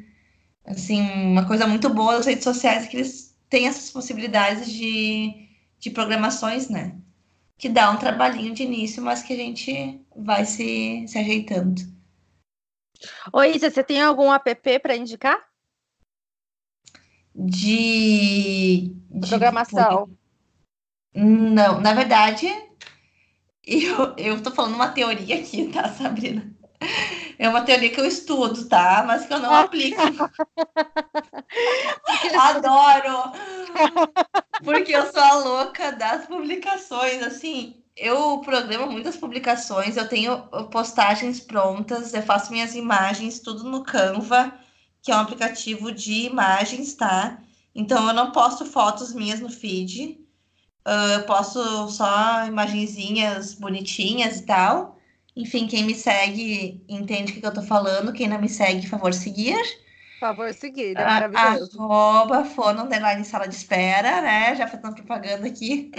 [0.65, 5.89] assim, uma coisa muito boa das redes sociais que eles têm essas possibilidades de, de
[5.89, 6.97] programações, né?
[7.57, 11.81] Que dá um trabalhinho de início, mas que a gente vai se, se ajeitando.
[13.33, 15.45] Oi, Isa, você tem algum app para indicar?
[17.35, 20.09] De, de programação.
[21.13, 22.47] Não, na verdade,
[23.67, 26.56] eu, eu tô falando uma teoria aqui, tá, Sabrina?
[27.39, 29.03] É uma teoria que eu estudo, tá?
[29.05, 30.01] Mas que eu não aplico.
[32.39, 33.31] Adoro!
[34.63, 37.75] Porque eu sou a louca das publicações, assim.
[37.95, 44.53] Eu programo muitas publicações, eu tenho postagens prontas, eu faço minhas imagens, tudo no Canva,
[45.01, 47.39] que é um aplicativo de imagens, tá?
[47.73, 50.19] Então eu não posto fotos minhas no feed.
[50.85, 54.96] Uh, eu posto só imagenzinhas bonitinhas e tal.
[55.37, 58.11] Enfim, quem me segue entende o que, eu tô falando.
[58.11, 59.55] Quem não me segue, favor, seguir.
[60.13, 61.79] Por favor, seguir, é maravilhoso.
[61.79, 64.55] Arroba fono underline sala de espera, né?
[64.55, 65.91] Já fazendo propaganda aqui.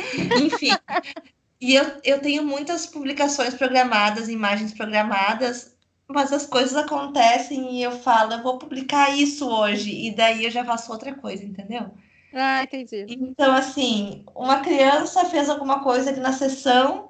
[0.43, 0.71] Enfim.
[1.61, 7.91] E eu, eu tenho muitas publicações programadas, imagens programadas, mas as coisas acontecem e eu
[7.91, 11.91] falo, eu vou publicar isso hoje, e daí eu já faço outra coisa, entendeu?
[12.33, 13.07] Ah, entendi.
[13.09, 17.08] Então, assim, uma criança fez alguma coisa ali na sessão,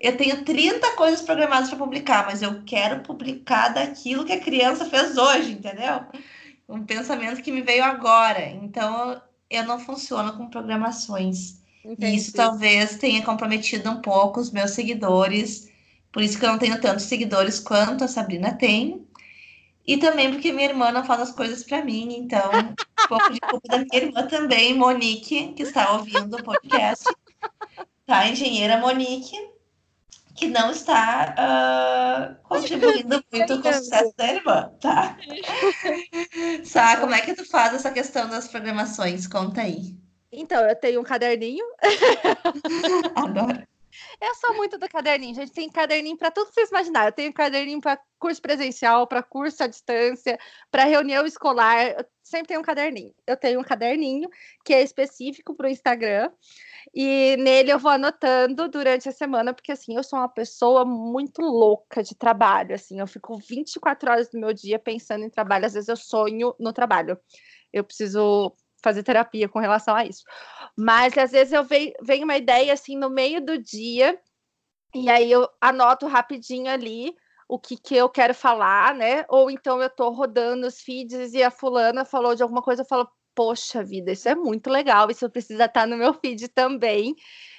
[0.00, 4.84] eu tenho 30 coisas programadas para publicar, mas eu quero publicar daquilo que a criança
[4.84, 6.00] fez hoje, entendeu?
[6.68, 8.46] Um pensamento que me veio agora.
[8.46, 11.62] Então, eu não funciono com programações.
[11.84, 12.12] Entendi.
[12.12, 15.70] E isso talvez tenha comprometido um pouco os meus seguidores.
[16.10, 19.06] Por isso que eu não tenho tantos seguidores quanto a Sabrina tem.
[19.86, 22.16] E também porque minha irmã não faz as coisas para mim.
[22.16, 27.04] Então, um pouco de culpa da minha irmã também, Monique, que está ouvindo o podcast.
[28.06, 29.36] Tá, engenheira Monique,
[30.34, 35.16] que não está uh, contribuindo muito com o sucesso da irmã, tá?
[36.64, 39.26] Sá, como é que tu faz essa questão das programações?
[39.26, 39.96] Conta aí.
[40.32, 41.64] Então, eu tenho um caderninho.
[43.14, 43.62] Adoro.
[44.20, 45.52] Eu sou muito do caderninho, gente.
[45.52, 47.08] Tem caderninho para tudo que vocês imaginarem.
[47.08, 50.38] Eu tenho caderninho para curso presencial, para curso à distância,
[50.70, 52.04] para reunião escolar.
[52.34, 53.14] Sempre tenho um caderninho.
[53.24, 54.28] Eu tenho um caderninho
[54.64, 56.32] que é específico para o Instagram.
[56.92, 61.40] E nele eu vou anotando durante a semana, porque assim, eu sou uma pessoa muito
[61.42, 65.74] louca de trabalho, assim, eu fico 24 horas do meu dia pensando em trabalho, às
[65.74, 67.16] vezes eu sonho no trabalho.
[67.72, 70.24] Eu preciso fazer terapia com relação a isso.
[70.76, 74.18] Mas às vezes eu venho, venho uma ideia assim no meio do dia,
[74.92, 77.14] e aí eu anoto rapidinho ali
[77.48, 79.24] o que, que eu quero falar, né?
[79.28, 82.86] Ou então eu tô rodando os feeds e a fulana falou de alguma coisa, eu
[82.86, 87.14] falo, poxa vida, isso é muito legal, isso precisa estar no meu feed também.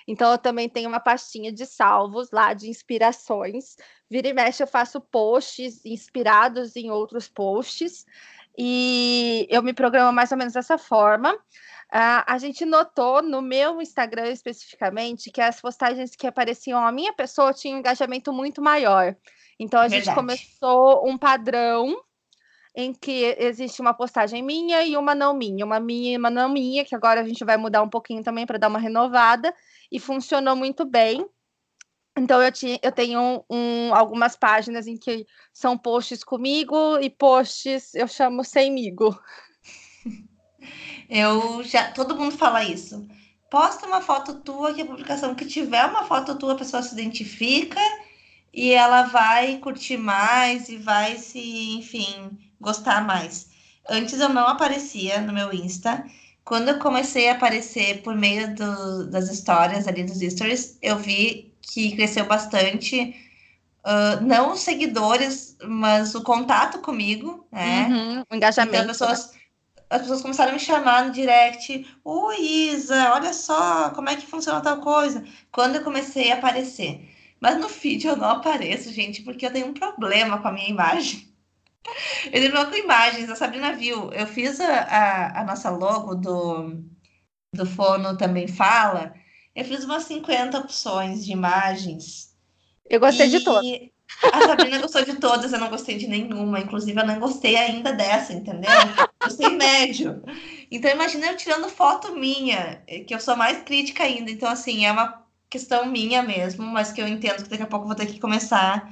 [0.08, 3.76] Então, eu também tenho uma pastinha de salvos lá de inspirações.
[4.10, 8.06] Vira e mexe, eu faço posts inspirados em outros posts.
[8.58, 11.38] E eu me programo mais ou menos dessa forma.
[11.95, 17.13] Uh, a gente notou no meu Instagram especificamente que as postagens que apareciam a minha
[17.13, 19.15] pessoa tinham um engajamento muito maior.
[19.58, 20.03] Então a Verdade.
[20.03, 21.95] gente começou um padrão
[22.75, 26.49] em que existe uma postagem minha e uma não minha, uma minha e uma não
[26.49, 29.55] minha, que agora a gente vai mudar um pouquinho também para dar uma renovada,
[29.89, 31.25] e funcionou muito bem.
[32.17, 37.95] Então eu, tinha, eu tenho um, algumas páginas em que são posts comigo e posts
[37.95, 39.17] eu chamo semigo.
[41.10, 43.08] Eu já todo mundo fala isso.
[43.50, 46.94] Posta uma foto tua que a publicação que tiver uma foto tua a pessoa se
[46.94, 47.80] identifica
[48.54, 53.50] e ela vai curtir mais e vai se, enfim, gostar mais.
[53.89, 56.06] Antes eu não aparecia no meu Insta.
[56.44, 61.54] Quando eu comecei a aparecer por meio do, das histórias ali dos stories, eu vi
[61.62, 63.15] que cresceu bastante.
[63.84, 67.88] Uh, não os seguidores, mas o contato comigo, né?
[67.89, 68.78] Uhum, o engajamento.
[68.78, 69.32] Então, as pessoas,
[69.89, 71.86] as pessoas começaram a me chamar no direct.
[72.04, 75.24] Oi, Isa, olha só como é que funciona tal coisa.
[75.52, 77.10] Quando eu comecei a aparecer.
[77.39, 80.69] Mas no feed eu não apareço, gente, porque eu tenho um problema com a minha
[80.69, 81.28] imagem.
[82.34, 84.12] Eu não com imagens, a Sabrina viu.
[84.12, 86.84] Eu fiz a, a, a, nossa logo do,
[87.54, 89.13] do Fono Também Fala.
[89.56, 92.36] Eu fiz umas 50 opções de imagens.
[92.89, 93.63] Eu gostei de todas.
[94.32, 96.60] A Sabrina gostou de todas, eu não gostei de nenhuma.
[96.60, 98.72] Inclusive, eu não gostei ainda dessa, entendeu?
[99.22, 100.24] Gostei médio.
[100.72, 104.32] Então, imagina eu tirando foto minha, que eu sou mais crítica ainda.
[104.32, 107.88] Então, assim, é uma questão minha mesmo, mas que eu entendo que daqui a pouco
[107.88, 108.91] vou ter que começar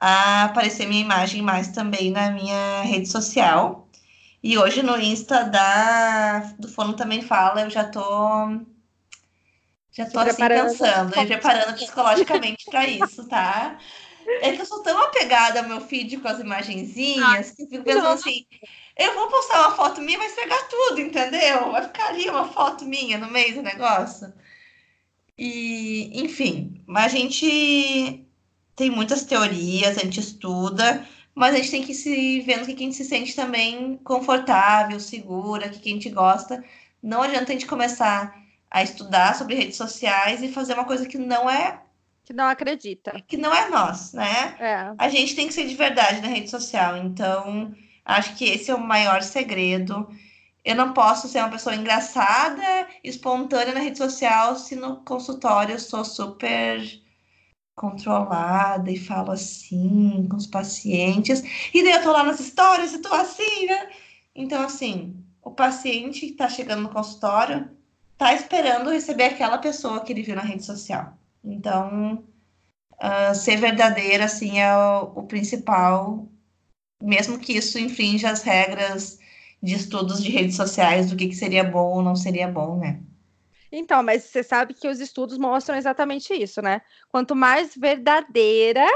[0.00, 3.88] a aparecer minha imagem mais também na minha rede social.
[4.42, 8.02] E hoje no Insta da, do Fono também fala, eu já tô
[9.92, 13.78] já tô assim pensando e preparando psicologicamente para isso, tá?
[14.40, 17.84] É que eu sou tão apegada ao meu feed com as imagenzinhas ah, que fico
[17.84, 18.46] pensando assim,
[18.96, 21.72] eu vou postar uma foto minha, vai estragar tudo, entendeu?
[21.72, 24.32] Vai ficar ali uma foto minha no meio do negócio.
[25.36, 28.26] E, enfim, a gente
[28.76, 32.76] tem muitas teorias, a gente estuda, mas a gente tem que se vendo que a
[32.76, 36.62] gente se sente também confortável, segura, que a gente gosta.
[37.02, 41.18] Não adianta a gente começar a estudar sobre redes sociais e fazer uma coisa que
[41.18, 41.81] não é
[42.24, 43.12] que não acredita.
[43.26, 44.56] Que não é nós, né?
[44.58, 44.94] É.
[44.96, 46.96] A gente tem que ser de verdade na rede social.
[46.96, 50.08] Então, acho que esse é o maior segredo.
[50.64, 52.62] Eu não posso ser uma pessoa engraçada,
[53.02, 56.80] espontânea na rede social, se no consultório eu sou super
[57.74, 61.42] controlada e falo assim com os pacientes.
[61.74, 63.90] E daí eu tô lá nas histórias e tô assim, né?
[64.34, 67.68] Então, assim, o paciente que tá chegando no consultório
[68.16, 71.18] tá esperando receber aquela pessoa que ele viu na rede social.
[71.44, 72.24] Então,
[72.94, 76.28] uh, ser verdadeira, assim, é o, o principal,
[77.02, 79.18] mesmo que isso infrinja as regras
[79.62, 83.00] de estudos de redes sociais do que, que seria bom ou não seria bom, né?
[83.70, 86.82] Então, mas você sabe que os estudos mostram exatamente isso, né?
[87.08, 88.86] Quanto mais verdadeira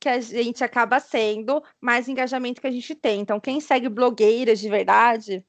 [0.00, 3.20] que a gente acaba sendo, mais engajamento que a gente tem.
[3.20, 5.44] Então, quem segue blogueiras de verdade,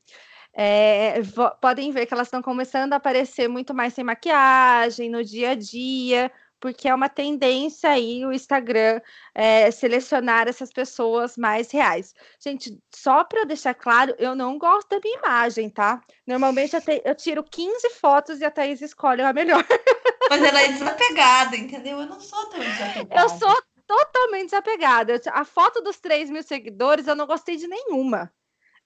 [0.60, 1.22] é,
[1.62, 5.56] podem ver que elas estão começando a aparecer muito mais sem maquiagem no dia a
[5.56, 9.00] dia, porque é uma tendência aí o Instagram
[9.36, 12.16] é, selecionar essas pessoas mais reais.
[12.40, 16.02] Gente, só para deixar claro, eu não gosto da minha imagem, tá?
[16.26, 19.64] Normalmente eu, te, eu tiro 15 fotos e a Thaís escolhe a melhor.
[20.28, 22.02] Mas ela é desapegada, entendeu?
[22.02, 23.22] Eu não sou tão desapegada.
[23.22, 25.22] Eu sou totalmente desapegada.
[25.32, 28.32] A foto dos 3 mil seguidores, eu não gostei de nenhuma.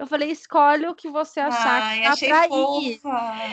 [0.02, 2.82] Eu falei, escolhe o que você achar Ai, que tá achei pra fofa.
[2.82, 3.00] ir.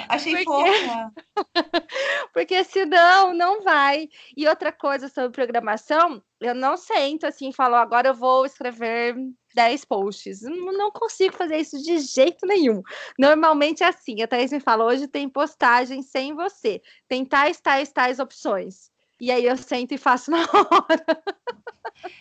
[0.09, 1.13] Achei Porque- fofa.
[2.33, 4.09] Porque senão não vai.
[4.35, 9.15] E outra coisa sobre programação, eu não sento assim e falo, agora eu vou escrever
[9.55, 10.41] 10 posts.
[10.41, 12.83] Não, não consigo fazer isso de jeito nenhum.
[13.19, 16.81] Normalmente é assim, a Thaís me fala, hoje tem postagem sem você.
[17.07, 18.91] Tem tais, tais, tais opções.
[19.21, 21.23] E aí eu sento e faço na hora.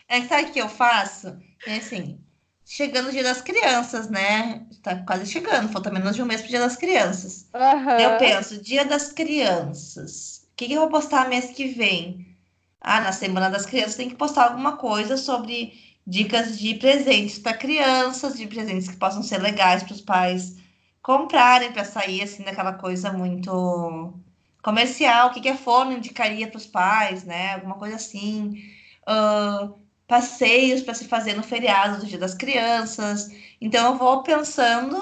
[0.09, 1.27] É sabe o que eu faço?
[1.65, 2.19] É assim,
[2.67, 4.67] chegando o dia das crianças, né?
[4.83, 7.47] Tá quase chegando, falta menos de um mês pro dia das crianças.
[7.53, 7.99] Aham.
[7.99, 10.47] Eu penso, dia das crianças.
[10.51, 12.35] O que, que eu vou postar mês que vem?
[12.81, 15.73] Ah, na semana das crianças tem que postar alguma coisa sobre
[16.05, 20.55] dicas de presentes para crianças, de presentes que possam ser legais para os pais
[21.01, 24.13] comprarem para sair assim daquela coisa muito
[24.61, 25.29] comercial.
[25.29, 27.53] O que, que a Fono indicaria para os pais, né?
[27.53, 28.61] Alguma coisa assim.
[29.05, 29.69] Ah,
[30.07, 33.29] passeios para se fazer no feriado do Dia das Crianças.
[33.59, 34.99] Então eu vou pensando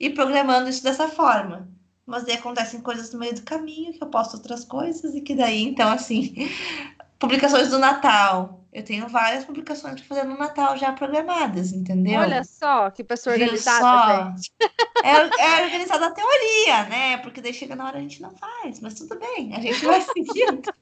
[0.00, 1.68] e programando isso dessa forma.
[2.06, 5.34] Mas daí acontecem coisas no meio do caminho, que eu posto outras coisas, e que
[5.34, 6.34] daí, então, assim,
[7.18, 8.64] publicações do Natal.
[8.72, 12.20] Eu tenho várias publicações para fazer no Natal já programadas, entendeu?
[12.20, 14.34] Olha só que pessoa Viu organizada.
[15.04, 17.18] É, é organizada a teoria, né?
[17.18, 20.00] Porque daí chega na hora a gente não faz, mas tudo bem, a gente vai
[20.12, 20.74] seguindo.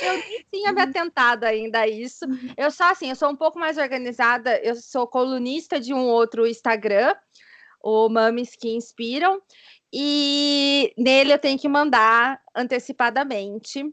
[0.00, 2.24] Eu nem tinha me atentado ainda a isso.
[2.56, 4.58] Eu só assim, eu sou um pouco mais organizada.
[4.62, 7.14] Eu sou colunista de um outro Instagram,
[7.82, 9.40] o Mames que Inspiram,
[9.92, 13.84] e nele eu tenho que mandar antecipadamente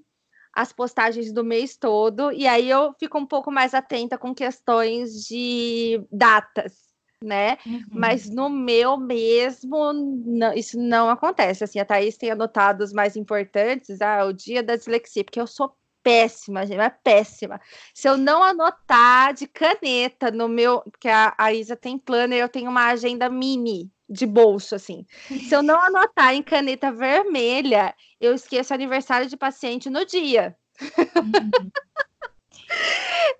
[0.54, 5.26] as postagens do mês todo, e aí eu fico um pouco mais atenta com questões
[5.26, 6.83] de datas,
[7.24, 7.58] né?
[7.92, 11.64] Mas no meu mesmo, não- isso não acontece.
[11.64, 15.48] Assim, a Thaís tem anotado os mais importantes, ah, o dia da dislexia, porque eu
[15.48, 17.62] sou péssima, gente, mas péssima.
[17.94, 22.50] Se eu não anotar de caneta no meu, porque a, a Isa tem planner, eu
[22.50, 25.06] tenho uma agenda mini de bolso, assim.
[25.50, 30.56] Se eu não anotar em caneta vermelha, eu esqueço aniversário de paciente no dia.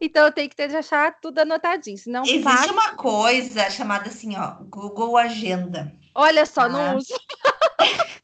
[0.02, 4.10] Então eu tenho que ter de achar tudo anotadinho, senão Existe faz- uma coisa chamada
[4.10, 5.94] assim, ó, Google Agenda.
[6.16, 6.70] Olha só, Ah.
[6.70, 7.14] não uso.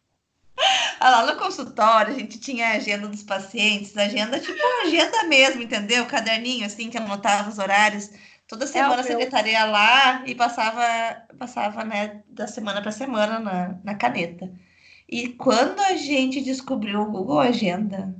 [0.99, 5.61] Ah, Lá no consultório, a gente tinha a agenda dos pacientes, agenda tipo agenda mesmo,
[5.61, 6.05] entendeu?
[6.05, 8.09] Caderninho, assim, que anotava os horários.
[8.45, 9.05] Toda semana a meu.
[9.05, 10.81] secretaria ia lá e passava,
[11.37, 14.51] passava, né, da semana para semana na, na caneta.
[15.07, 18.13] E quando a gente descobriu o Google Agenda,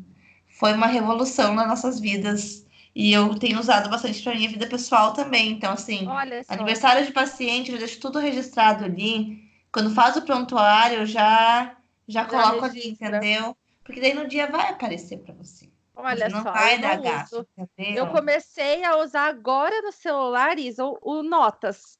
[0.47, 2.65] foi uma revolução nas nossas vidas.
[2.99, 5.51] E eu tenho usado bastante para minha vida pessoal também.
[5.53, 6.05] Então, assim.
[6.49, 9.41] Aniversário de paciente, eu deixo tudo registrado ali.
[9.71, 13.07] Quando faz o prontuário, eu já, já coloco ali, registra.
[13.07, 13.55] entendeu?
[13.85, 15.69] Porque daí no dia vai aparecer para você.
[15.95, 17.47] Olha não só, vai eu dar gasto?
[17.77, 21.97] Eu comecei a usar agora no celular, Isa, o, o Notas.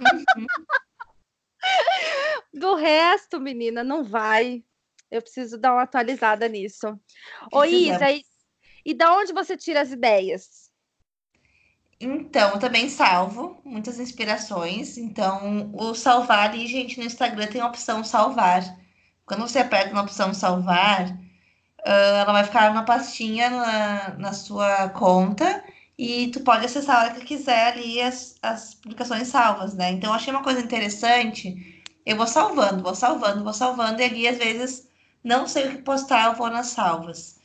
[0.00, 0.46] Uhum.
[2.54, 4.64] Do resto, menina, não vai.
[5.10, 6.98] Eu preciso dar uma atualizada nisso.
[7.52, 7.62] Ô.
[7.62, 8.06] Isa,
[8.84, 10.70] e, e da onde você tira as ideias?
[12.00, 14.96] Então, eu também salvo muitas inspirações.
[14.96, 18.62] Então, o salvar ali, gente, no Instagram tem a opção salvar.
[19.26, 21.14] Quando você aperta na opção salvar,
[21.84, 21.90] ah,
[22.22, 25.62] ela vai ficar na pastinha na, na sua conta
[25.98, 29.90] e tu pode acessar a hora que quiser ali as, as publicações salvas, né?
[29.92, 31.82] Então, eu achei uma coisa interessante.
[32.06, 34.88] Eu vou salvando, vou salvando, vou salvando, e ali, às vezes,
[35.22, 37.39] não sei o que postar, eu vou nas salvas.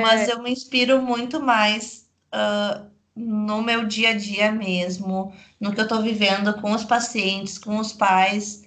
[0.00, 5.80] Mas eu me inspiro muito mais ah, no meu dia a dia mesmo, no que
[5.80, 8.64] eu estou vivendo com os pacientes, com os pais.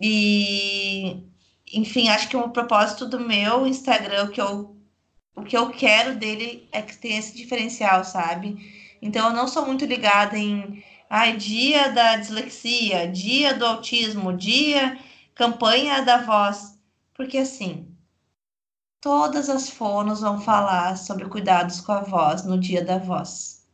[0.00, 1.22] E,
[1.72, 4.76] enfim, acho que o propósito do meu Instagram, o que eu,
[5.36, 8.56] o que eu quero dele é que tenha esse diferencial, sabe?
[9.00, 14.98] Então, eu não sou muito ligada em ai, dia da dislexia, dia do autismo, dia
[15.34, 16.78] campanha da voz,
[17.14, 17.91] porque assim,
[19.02, 23.66] todas as fonos vão falar sobre cuidados com a voz no dia da voz.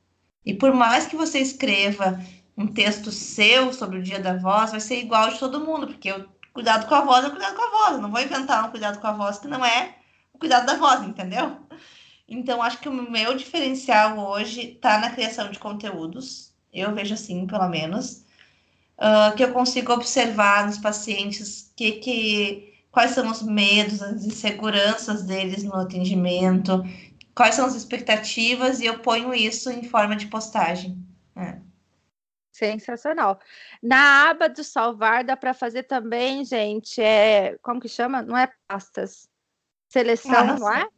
[0.45, 2.21] E por mais que você escreva
[2.57, 6.11] um texto seu sobre o dia da voz, vai ser igual de todo mundo, porque
[6.11, 6.27] o
[6.59, 7.93] Cuidado com a voz é cuidado com a voz.
[7.93, 9.95] Eu não vou inventar um cuidado com a voz que não é
[10.33, 11.57] o cuidado da voz, entendeu?
[12.27, 16.53] Então, acho que o meu diferencial hoje está na criação de conteúdos.
[16.73, 18.25] Eu vejo assim, pelo menos.
[18.99, 25.23] Uh, que eu consigo observar nos pacientes que, que, quais são os medos, as inseguranças
[25.23, 26.83] deles no atendimento,
[27.33, 30.99] quais são as expectativas, e eu ponho isso em forma de postagem.
[31.37, 31.61] É.
[32.51, 33.39] Sensacional.
[33.81, 38.21] Na aba do salvar dá para fazer também, gente, é, como que chama?
[38.21, 39.29] Não é pastas.
[39.89, 40.89] Seleção, ah, não, não é?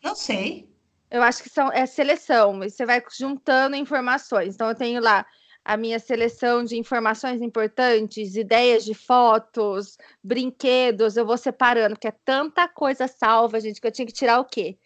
[0.00, 0.72] Não sei.
[1.10, 4.54] Eu acho que são é seleção, e você vai juntando informações.
[4.54, 5.26] Então eu tenho lá
[5.68, 12.14] a minha seleção de informações importantes, ideias de fotos, brinquedos, eu vou separando, porque é
[12.24, 14.78] tanta coisa salva, gente, que eu tinha que tirar o quê?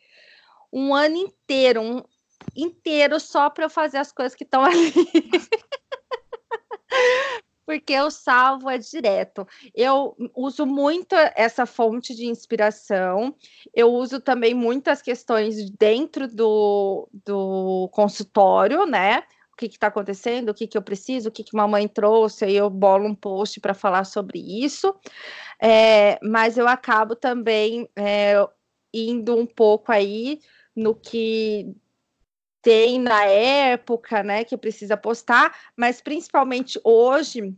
[0.73, 2.03] Um ano inteiro, um
[2.57, 4.93] inteiro só para eu fazer as coisas que estão ali.
[7.65, 9.47] porque eu salvo é direto.
[9.73, 13.37] Eu uso muito essa fonte de inspiração.
[13.73, 19.23] Eu uso também muitas questões dentro do, do consultório, né?
[19.69, 22.69] Que está acontecendo, o que, que eu preciso, o que, que mamãe trouxe, aí eu
[22.69, 24.95] bolo um post para falar sobre isso.
[25.61, 28.35] É, mas eu acabo também é,
[28.93, 30.41] indo um pouco aí
[30.75, 31.75] no que
[32.63, 37.55] tem na época, né, que precisa postar, mas principalmente hoje,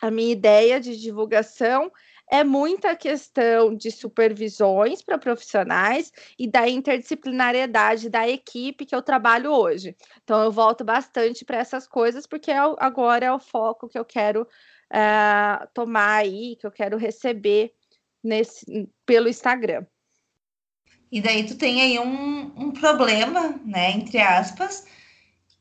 [0.00, 1.92] a minha ideia de divulgação
[2.30, 9.50] é muita questão de supervisões para profissionais e da interdisciplinariedade da equipe que eu trabalho
[9.50, 9.96] hoje.
[10.22, 14.04] Então, eu volto bastante para essas coisas, porque é agora é o foco que eu
[14.04, 17.74] quero uh, tomar aí, que eu quero receber
[18.22, 19.84] nesse, pelo Instagram.
[21.10, 24.86] E daí tu tem aí um, um problema, né, entre aspas,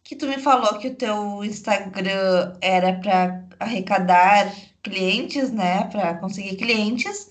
[0.03, 4.53] que tu me falou que o teu Instagram era para arrecadar
[4.83, 7.29] clientes, né, para conseguir clientes,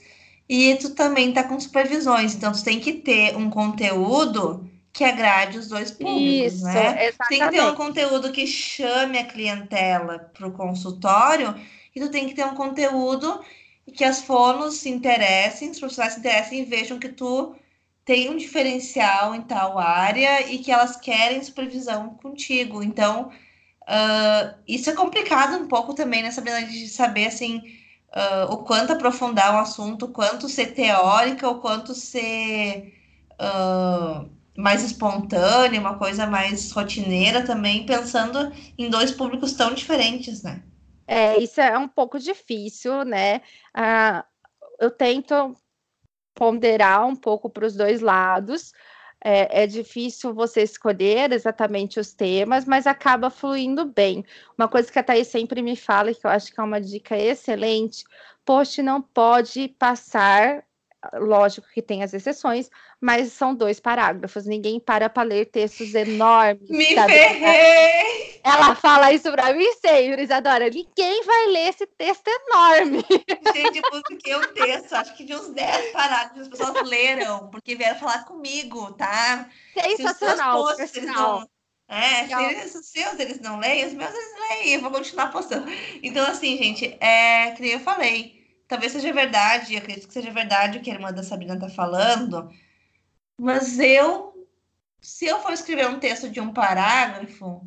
[0.48, 5.58] e tu também tá com supervisões, então tu tem que ter um conteúdo que agrade
[5.58, 7.06] os dois públicos, Isso, né?
[7.06, 7.28] Exatamente.
[7.28, 11.54] Tem que ter um conteúdo que chame a clientela para o consultório
[11.94, 13.40] e tu tem que ter um conteúdo
[13.94, 17.54] que as fonos se interessem, os profissionais se interessem e vejam que tu
[18.04, 22.82] tem um diferencial em tal área e que elas querem supervisão contigo.
[22.82, 23.30] Então,
[23.88, 27.58] uh, isso é complicado um pouco também nessa habilidade de saber assim
[28.14, 32.94] uh, o quanto aprofundar um assunto, o quanto ser teórica, o quanto ser
[33.40, 40.62] uh, mais espontânea, uma coisa mais rotineira também, pensando em dois públicos tão diferentes, né?
[41.06, 43.40] É, isso é um pouco difícil, né?
[44.78, 45.56] eu tento
[46.34, 48.72] ponderar um pouco para os dois lados.
[49.24, 54.24] É, é, difícil você escolher exatamente os temas, mas acaba fluindo bem.
[54.56, 57.16] Uma coisa que a Thaís sempre me fala, que eu acho que é uma dica
[57.16, 58.04] excelente:
[58.44, 60.64] post não pode passar
[61.14, 64.46] lógico que tem as exceções, mas são dois parágrafos.
[64.46, 66.68] Ninguém para para ler textos enormes.
[66.68, 67.12] Me sabe?
[67.12, 68.40] ferrei!
[68.44, 70.70] Ela fala isso para mim sempre, Isadora.
[70.70, 73.04] Ninguém vai ler esse texto enorme.
[73.54, 77.98] Gente, publiquei um texto, acho que de uns 10 parágrafos, as pessoas leram, porque vieram
[77.98, 79.48] falar comigo, tá?
[79.74, 80.66] Sensacional.
[80.66, 81.48] Se os posts, eles.
[81.90, 82.26] É,
[82.68, 85.66] se os seus eles não leem, os meus eles leem, eu vou continuar postando.
[86.02, 88.37] Então, assim, gente, é que eu falei
[88.68, 92.52] talvez seja verdade, acredito que seja verdade o que a irmã da Sabrina está falando,
[93.40, 94.46] mas eu,
[95.00, 97.66] se eu for escrever um texto de um parágrafo,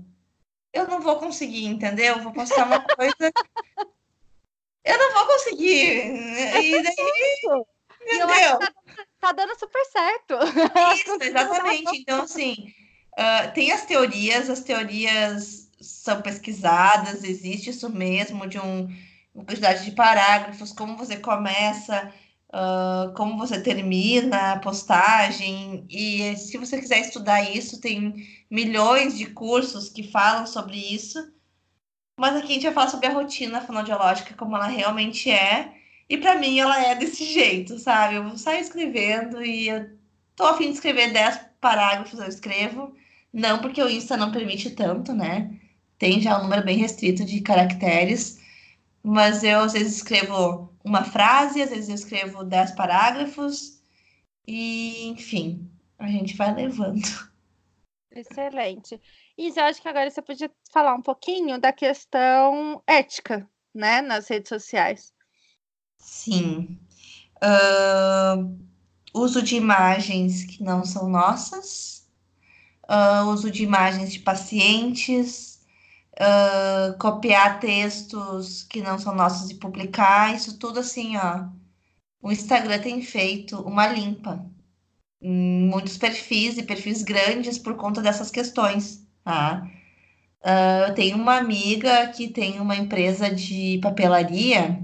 [0.72, 2.18] eu não vou conseguir, entendeu?
[2.18, 3.34] Eu vou postar uma coisa.
[4.86, 5.90] eu não vou conseguir.
[5.90, 6.96] É e daí.
[8.04, 8.60] Entendeu?
[8.60, 8.74] Tá,
[9.20, 10.36] tá, dando super certo.
[10.96, 11.98] Isso, exatamente.
[11.98, 12.74] Então, assim,
[13.14, 18.88] uh, tem as teorias, as teorias são pesquisadas, existe isso mesmo de um
[19.34, 22.12] quantidade de parágrafos, como você começa,
[22.50, 25.86] uh, como você termina a postagem.
[25.90, 31.32] E se você quiser estudar isso, tem milhões de cursos que falam sobre isso.
[32.20, 35.74] Mas aqui a gente vai falar sobre a rotina fonoaudiológica, como ela realmente é.
[36.10, 38.16] E para mim ela é desse jeito, sabe?
[38.16, 39.90] Eu saio escrevendo e eu
[40.36, 42.94] tô afim de escrever 10 parágrafos, eu escrevo.
[43.34, 45.58] Não porque o Insta não permite tanto, né?
[45.98, 48.41] Tem já um número bem restrito de caracteres
[49.04, 53.82] mas eu às vezes escrevo uma frase, às vezes eu escrevo dez parágrafos,
[54.48, 57.02] e enfim, a gente vai levando.
[58.12, 59.00] Excelente.
[59.38, 64.50] Isa, acho que agora você podia falar um pouquinho da questão ética, né, nas redes
[64.50, 65.14] sociais.
[65.98, 66.78] Sim.
[67.38, 68.60] Uh,
[69.14, 72.08] uso de imagens que não são nossas,
[72.90, 75.51] uh, uso de imagens de pacientes,
[76.20, 81.46] uh, copiar textos que não são nossos e publicar, isso tudo assim, ó.
[82.22, 84.46] O Instagram tem feito uma limpa
[85.22, 89.68] em muitos perfis e perfis grandes por conta dessas questões, tá?
[90.44, 94.82] Uh, eu tenho uma amiga que tem uma empresa de papelaria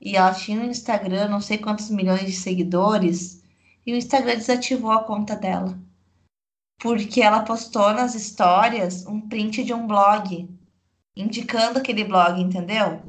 [0.00, 3.42] e ela tinha um Instagram, não sei quantos milhões de seguidores,
[3.86, 5.78] e o Instagram desativou a conta dela.
[6.78, 10.48] Porque ela postou nas histórias um print de um blog,
[11.16, 13.02] indicando aquele blog, entendeu?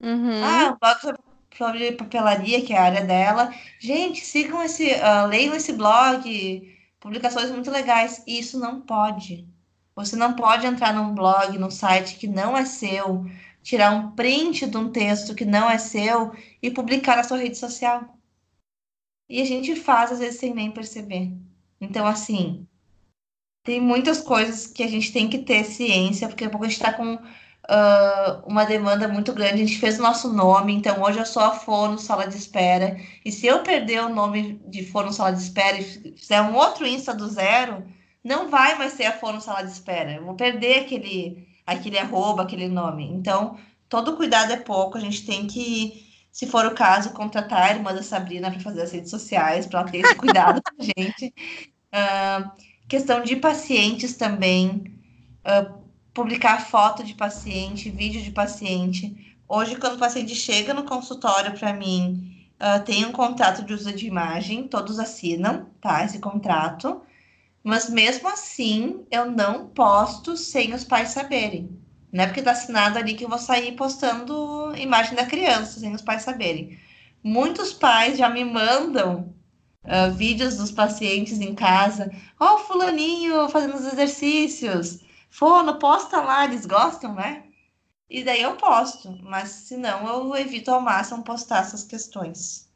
[0.00, 0.44] Uhum.
[0.44, 1.20] Ah, um blog sobre,
[1.56, 3.54] sobre, papelaria, que é a área dela.
[3.78, 8.22] Gente, sigam esse, uh, leiam esse blog, publicações muito legais.
[8.26, 9.48] E isso não pode.
[9.94, 13.24] Você não pode entrar num blog, num site que não é seu,
[13.62, 17.56] tirar um print de um texto que não é seu e publicar na sua rede
[17.56, 18.18] social.
[19.28, 21.32] E a gente faz às vezes sem nem perceber.
[21.80, 22.66] Então, assim,
[23.64, 26.68] tem muitas coisas que a gente tem que ter ciência, porque daqui a pouco a
[26.68, 29.54] gente está com uh, uma demanda muito grande.
[29.54, 33.00] A gente fez o nosso nome, então hoje eu sou a Fono Sala de Espera.
[33.24, 36.86] E se eu perder o nome de Fono Sala de Espera e fizer um outro
[36.86, 37.82] Insta do zero,
[38.22, 40.12] não vai mais ser a Fono Sala de Espera.
[40.12, 43.04] Eu vou perder aquele, aquele arroba, aquele nome.
[43.12, 43.58] Então,
[43.88, 44.98] todo cuidado é pouco.
[44.98, 48.82] A gente tem que, se for o caso, contratar a irmã da Sabrina para fazer
[48.82, 51.32] as redes sociais, para ela ter esse cuidado com a gente.
[51.94, 52.50] Uh,
[52.88, 54.92] questão de pacientes também.
[55.44, 59.36] Uh, publicar foto de paciente, vídeo de paciente.
[59.48, 63.92] Hoje, quando o paciente chega no consultório para mim, uh, tem um contrato de uso
[63.92, 66.04] de imagem, todos assinam, tá?
[66.04, 67.02] Esse contrato.
[67.62, 71.78] Mas mesmo assim, eu não posto sem os pais saberem.
[72.12, 75.92] Não é porque tá assinado ali que eu vou sair postando imagem da criança, sem
[75.92, 76.78] os pais saberem.
[77.22, 79.33] Muitos pais já me mandam
[79.84, 82.10] uh, vídeos dos pacientes em casa.
[82.38, 85.00] Ó, oh, fulaninho fazendo os exercícios.
[85.30, 87.44] Fono, posta lá, eles gostam, né?
[88.08, 92.70] E daí eu posto, mas se não, eu evito ao máximo postar essas questões.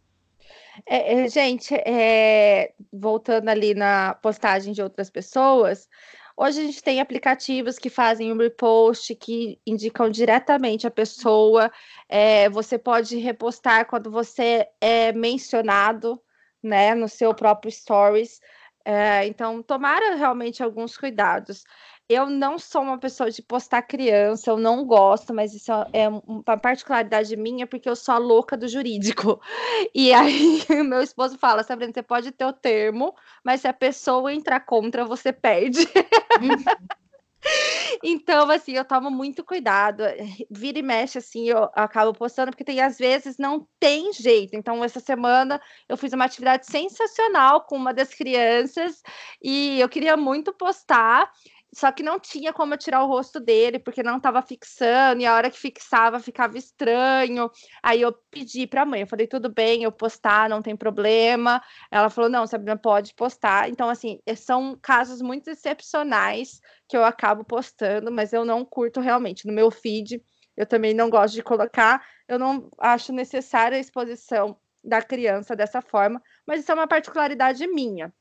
[0.86, 5.88] É, é, gente, é, voltando ali na postagem de outras pessoas,
[6.36, 11.70] hoje a gente tem aplicativos que fazem um repost, que indicam diretamente a pessoa.
[12.08, 16.20] É, você pode repostar quando você é mencionado
[16.62, 18.40] né, no seu próprio stories.
[18.84, 21.64] É, então, tomara realmente alguns cuidados
[22.08, 26.56] eu não sou uma pessoa de postar criança, eu não gosto, mas isso é uma
[26.56, 29.40] particularidade minha, porque eu sou a louca do jurídico.
[29.94, 34.32] E aí, meu esposo fala: Sabrina, você pode ter o termo, mas se a pessoa
[34.32, 35.86] entrar contra, você perde.
[38.02, 40.02] Então, assim, eu tomo muito cuidado.
[40.50, 44.54] Vira e mexe, assim, eu acabo postando, porque tem às vezes não tem jeito.
[44.54, 49.02] Então, essa semana eu fiz uma atividade sensacional com uma das crianças
[49.42, 51.30] e eu queria muito postar.
[51.74, 55.26] Só que não tinha como eu tirar o rosto dele, porque não estava fixando, e
[55.26, 57.50] a hora que fixava ficava estranho.
[57.82, 61.62] Aí eu pedi para a mãe, eu falei, tudo bem, eu postar, não tem problema.
[61.90, 63.68] Ela falou, não, Sabrina, pode postar.
[63.68, 69.00] Então, assim, eh, são casos muito excepcionais que eu acabo postando, mas eu não curto
[69.00, 69.46] realmente.
[69.46, 70.22] No meu feed,
[70.56, 75.82] eu também não gosto de colocar, eu não acho necessária a exposição da criança dessa
[75.82, 78.12] forma, mas isso é uma particularidade minha,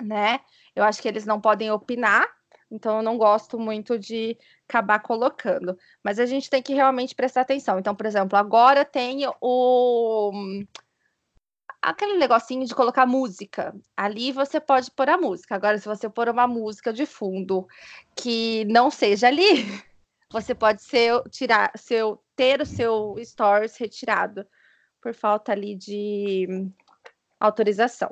[0.00, 0.40] né?
[0.76, 2.26] Eu acho que eles não podem opinar
[2.74, 4.36] então eu não gosto muito de
[4.68, 5.78] acabar colocando.
[6.02, 7.78] Mas a gente tem que realmente prestar atenção.
[7.78, 10.32] Então, por exemplo, agora tem o
[11.80, 13.74] aquele negocinho de colocar música.
[13.96, 15.54] Ali você pode pôr a música.
[15.54, 17.66] Agora, se você pôr uma música de fundo
[18.16, 19.64] que não seja ali,
[20.32, 24.46] você pode ser, tirar, seu, ter o seu stories retirado
[25.00, 26.48] por falta ali de
[27.38, 28.10] autorização.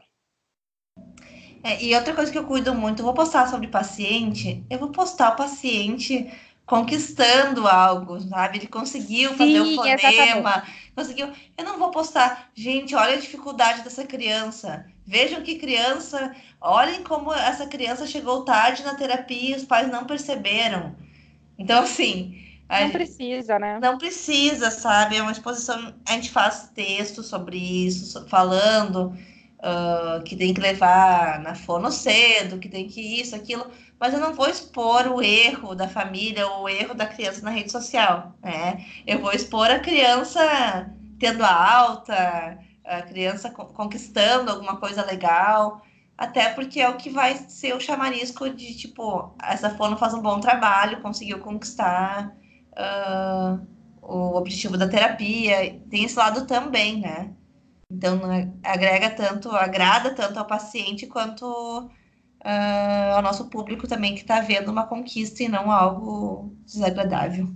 [1.63, 4.89] É, e outra coisa que eu cuido muito, eu vou postar sobre paciente, eu vou
[4.89, 6.29] postar o paciente
[6.67, 8.59] conquistando algo, sabe?
[8.59, 10.93] Ele conseguiu Sim, fazer um fonema, exatamente.
[10.97, 11.31] conseguiu.
[11.57, 14.87] Eu não vou postar, gente, olha a dificuldade dessa criança.
[15.07, 20.05] Vejam que criança, olhem como essa criança chegou tarde na terapia e os pais não
[20.05, 20.97] perceberam.
[21.59, 22.41] Então, assim.
[22.71, 23.79] Não precisa, né?
[23.81, 25.17] Não precisa, sabe?
[25.17, 25.95] É uma exposição.
[26.09, 29.15] A gente faz texto sobre isso, falando
[29.63, 33.67] uh, que tem que levar na fono cedo, que tem que isso, aquilo,
[33.99, 37.51] mas eu não vou expor o erro da família ou o erro da criança na
[37.51, 38.85] rede social, né?
[39.07, 45.83] Eu vou expor a criança tendo a alta, a criança conquistando alguma coisa legal,
[46.19, 50.21] até porque é o que vai ser o chamarisco de, tipo, essa fono faz um
[50.21, 52.35] bom trabalho, conseguiu conquistar
[52.73, 53.65] uh,
[54.03, 57.31] o objetivo da terapia, tem esse lado também, né?
[57.93, 58.21] Então,
[58.65, 61.45] agrega tanto, agrada tanto ao paciente quanto
[62.43, 67.49] uh, ao nosso público também que está vendo uma conquista e não algo desagradável.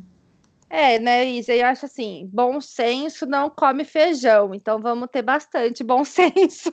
[0.68, 1.55] É, né, Isa?
[1.55, 6.70] Eu acho assim, bom senso não come feijão, então vamos ter bastante bom senso.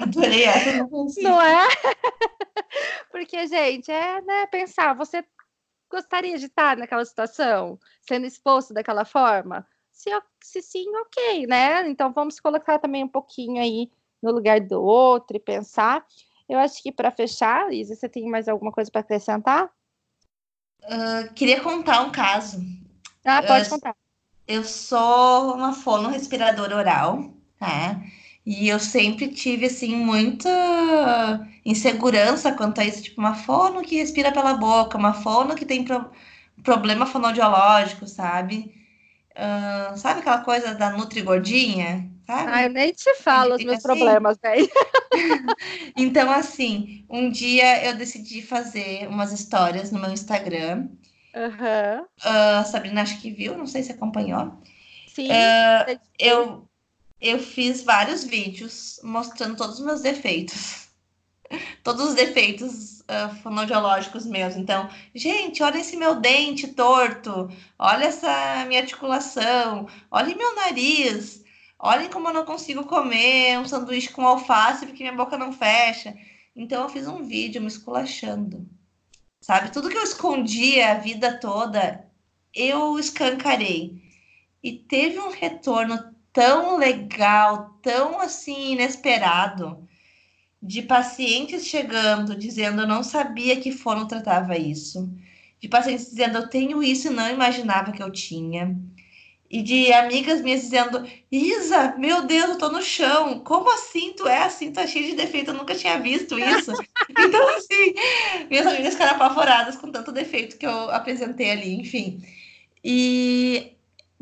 [0.00, 1.66] Adorei essa, não, não é?
[3.10, 5.24] Porque, gente, é né, pensar, você
[5.90, 9.66] gostaria de estar naquela situação, sendo exposto daquela forma?
[9.98, 11.88] Se, se sim, ok, né?
[11.88, 13.90] Então vamos colocar também um pouquinho aí
[14.22, 16.06] no lugar do outro e pensar.
[16.48, 19.68] Eu acho que para fechar, Isa, você tem mais alguma coisa para acrescentar?
[20.84, 22.64] Uh, queria contar um caso.
[23.24, 23.96] Ah, pode uh, contar.
[24.46, 28.00] Eu sou uma fono respiradora oral, tá?
[28.46, 30.48] E eu sempre tive, assim, muita
[31.64, 33.02] insegurança quanto a isso.
[33.02, 36.08] Tipo, uma fono que respira pela boca, uma fono que tem pro
[36.62, 38.77] problema fonodiológico, sabe?
[39.38, 42.10] Uh, sabe aquela coisa da Nutri Gordinha?
[42.26, 42.50] Sabe?
[42.52, 43.86] Ah, eu nem te falo os meus assim.
[43.86, 44.68] problemas, velho.
[45.96, 50.88] então, assim, um dia eu decidi fazer umas histórias no meu Instagram.
[51.36, 52.02] Uhum.
[52.02, 54.52] Uh, Sabrina acho que viu, não sei se acompanhou.
[55.06, 55.28] Sim.
[55.28, 56.68] Uh, eu,
[57.20, 60.87] eu fiz vários vídeos mostrando todos os meus defeitos.
[61.82, 64.56] todos os defeitos uh, fonodiológicos meus.
[64.56, 71.44] Então, gente, olha esse meu dente torto, olha essa minha articulação, olha meu nariz,
[71.78, 76.14] olhem como eu não consigo comer um sanduíche com alface porque minha boca não fecha.
[76.54, 78.68] Então, eu fiz um vídeo me esculachando.
[79.40, 82.04] Sabe, tudo que eu escondia a vida toda,
[82.52, 84.02] eu escancarei.
[84.62, 89.88] E teve um retorno tão legal, tão assim inesperado,
[90.62, 95.10] de pacientes chegando dizendo eu não sabia que fono tratava isso,
[95.60, 98.76] de pacientes dizendo eu tenho isso e não imaginava que eu tinha,
[99.50, 104.28] e de amigas minhas dizendo Isa, meu Deus, eu tô no chão, como assim tu
[104.28, 106.72] é assim, tu é cheio de defeito, eu nunca tinha visto isso.
[107.18, 107.94] então assim,
[108.50, 112.22] minhas amigas ficaram apavoradas com tanto defeito que eu apresentei ali, enfim.
[112.84, 113.72] E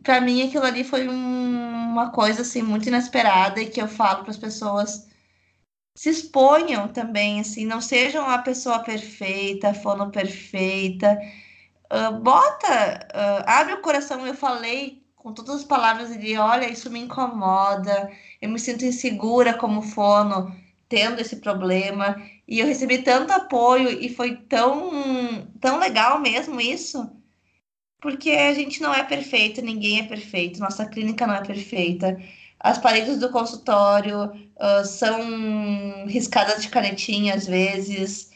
[0.03, 1.13] para mim aquilo ali foi um,
[1.93, 5.09] uma coisa assim muito inesperada e que eu falo para as pessoas
[5.97, 11.19] se exponham também, assim, não sejam a pessoa perfeita, a fono perfeita.
[11.93, 14.27] Uh, bota, uh, abre o coração.
[14.27, 19.55] Eu falei com todas as palavras e olha, isso me incomoda, eu me sinto insegura
[19.55, 20.55] como fono,
[20.89, 22.23] tendo esse problema.
[22.47, 24.91] E eu recebi tanto apoio e foi tão,
[25.61, 27.11] tão legal mesmo isso
[28.01, 32.17] porque a gente não é perfeito, ninguém é perfeito, nossa clínica não é perfeita.
[32.67, 38.33] As paredes do consultório uh, são riscadas de canetinha às vezes,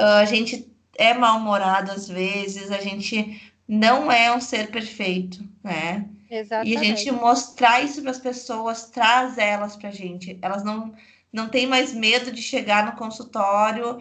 [0.00, 6.08] uh, a gente é mal-humorado às vezes, a gente não é um ser perfeito, né?
[6.30, 6.72] Exatamente.
[6.72, 10.38] E a gente mostrar isso para as pessoas, traz elas para a gente.
[10.40, 10.94] Elas não,
[11.30, 14.00] não têm mais medo de chegar no consultório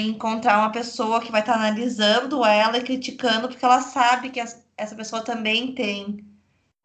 [0.00, 4.40] encontrar uma pessoa que vai estar tá analisando ela e criticando, porque ela sabe que
[4.40, 6.27] essa pessoa também tem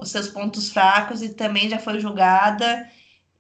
[0.04, 2.90] os seus pontos fracos e também já foi julgada,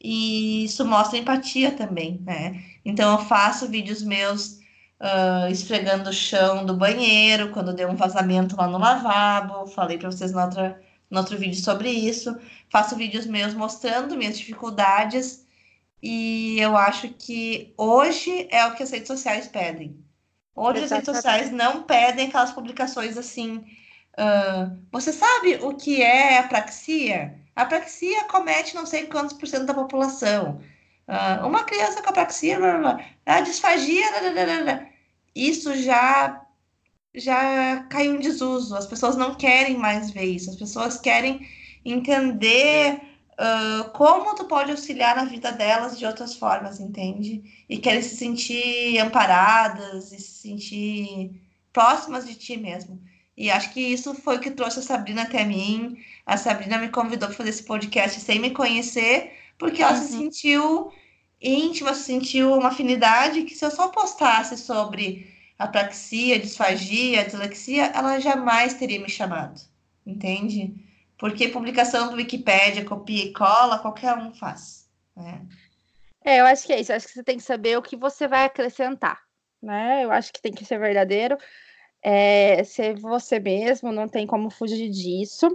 [0.01, 2.63] e isso mostra empatia também, né?
[2.83, 4.59] Então eu faço vídeos meus
[4.99, 10.11] uh, esfregando o chão do banheiro, quando deu um vazamento lá no lavabo, falei para
[10.11, 10.75] vocês no outro,
[11.09, 12.37] no outro vídeo sobre isso,
[12.69, 15.45] faço vídeos meus mostrando minhas dificuldades
[16.01, 19.97] e eu acho que hoje é o que as redes sociais pedem.
[20.53, 20.83] Hoje Exatamente.
[20.83, 23.63] as redes sociais não pedem aquelas publicações assim.
[24.17, 27.35] Uh, você sabe o que é apraxia?
[27.55, 30.61] A apraxia comete não sei quantos por cento da população.
[31.07, 34.05] Uh, uma criança com apraxia, blá, blá, blá, a disfagia,
[35.35, 36.41] isso já
[37.15, 38.75] já caiu em desuso.
[38.75, 40.49] As pessoas não querem mais ver isso.
[40.49, 41.47] As pessoas querem
[41.85, 42.99] entender
[43.33, 47.65] uh, como tu pode auxiliar na vida delas de outras formas, entende?
[47.69, 51.39] E querem se sentir amparadas e se sentir
[51.71, 52.99] próximas de ti mesmo.
[53.35, 55.97] E acho que isso foi o que trouxe a Sabrina até mim.
[56.25, 60.01] A Sabrina me convidou para fazer esse podcast sem me conhecer, porque ela uhum.
[60.01, 60.93] se sentiu
[61.41, 65.27] íntima, se sentiu uma afinidade que se eu só postasse sobre
[65.57, 69.59] apraxia, disfagia, dislexia, ela jamais teria me chamado,
[70.05, 70.73] entende?
[71.17, 74.89] Porque publicação do Wikipedia, copia e cola, qualquer um faz.
[75.15, 75.41] Né?
[76.23, 76.91] É, eu acho que é isso.
[76.91, 79.21] Eu acho que você tem que saber o que você vai acrescentar.
[79.61, 80.03] Né?
[80.03, 81.37] Eu acho que tem que ser verdadeiro.
[82.03, 85.47] É, ser você mesmo, não tem como fugir disso.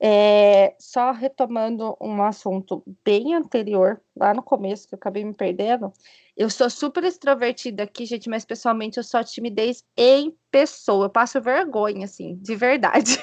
[0.00, 5.92] É, só retomando um assunto bem anterior, lá no começo, que eu acabei me perdendo,
[6.36, 11.06] eu sou super extrovertida aqui, gente, mas pessoalmente eu sou timidez em pessoa.
[11.06, 13.18] Eu passo vergonha, assim, de verdade.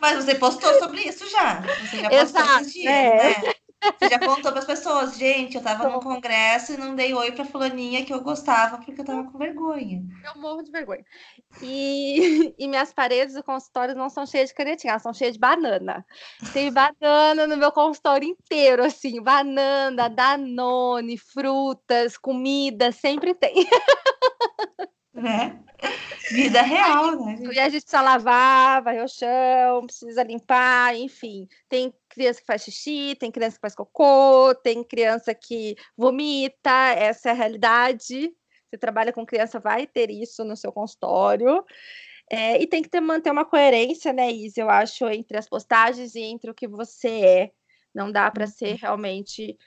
[0.00, 1.60] Mas você postou sobre isso já.
[1.60, 3.40] Você já postou Exato, esses dias, é.
[3.40, 3.54] né?
[3.82, 7.30] Você já contou para as pessoas, gente, eu tava no congresso e não dei oi
[7.32, 10.02] para fulaninha que eu gostava porque eu tava com vergonha.
[10.24, 11.04] Eu morro de vergonha.
[11.62, 15.38] E, e minhas paredes do consultório não são cheias de canetinha, elas são cheias de
[15.38, 16.04] banana.
[16.52, 23.54] Tem banana no meu consultório inteiro, assim, banana, danone, frutas, comida, sempre tem.
[25.16, 25.58] Né?
[26.30, 27.38] Vida real, né?
[27.50, 31.48] E a gente precisa lavar, vai ao chão, precisa limpar, enfim.
[31.70, 37.28] Tem criança que faz xixi, tem criança que faz cocô, tem criança que vomita, essa
[37.28, 38.32] é a realidade.
[38.68, 41.62] Você trabalha com criança, vai ter isso no seu consultório.
[42.32, 44.62] É, e tem que ter, manter uma coerência, né, Isa?
[44.62, 47.50] Eu acho, entre as postagens e entre o que você é.
[47.94, 48.78] Não dá para ser uhum.
[48.80, 49.58] realmente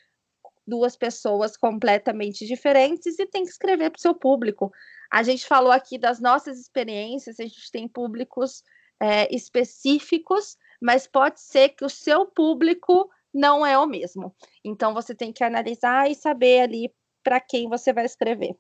[0.68, 4.72] duas pessoas completamente diferentes e tem que escrever para o seu público.
[5.12, 8.64] A gente falou aqui das nossas experiências, a gente tem públicos
[9.00, 14.36] é, específicos, mas pode ser que o seu público não é o mesmo.
[14.64, 18.58] Então você tem que analisar e saber ali para quem você vai escrever.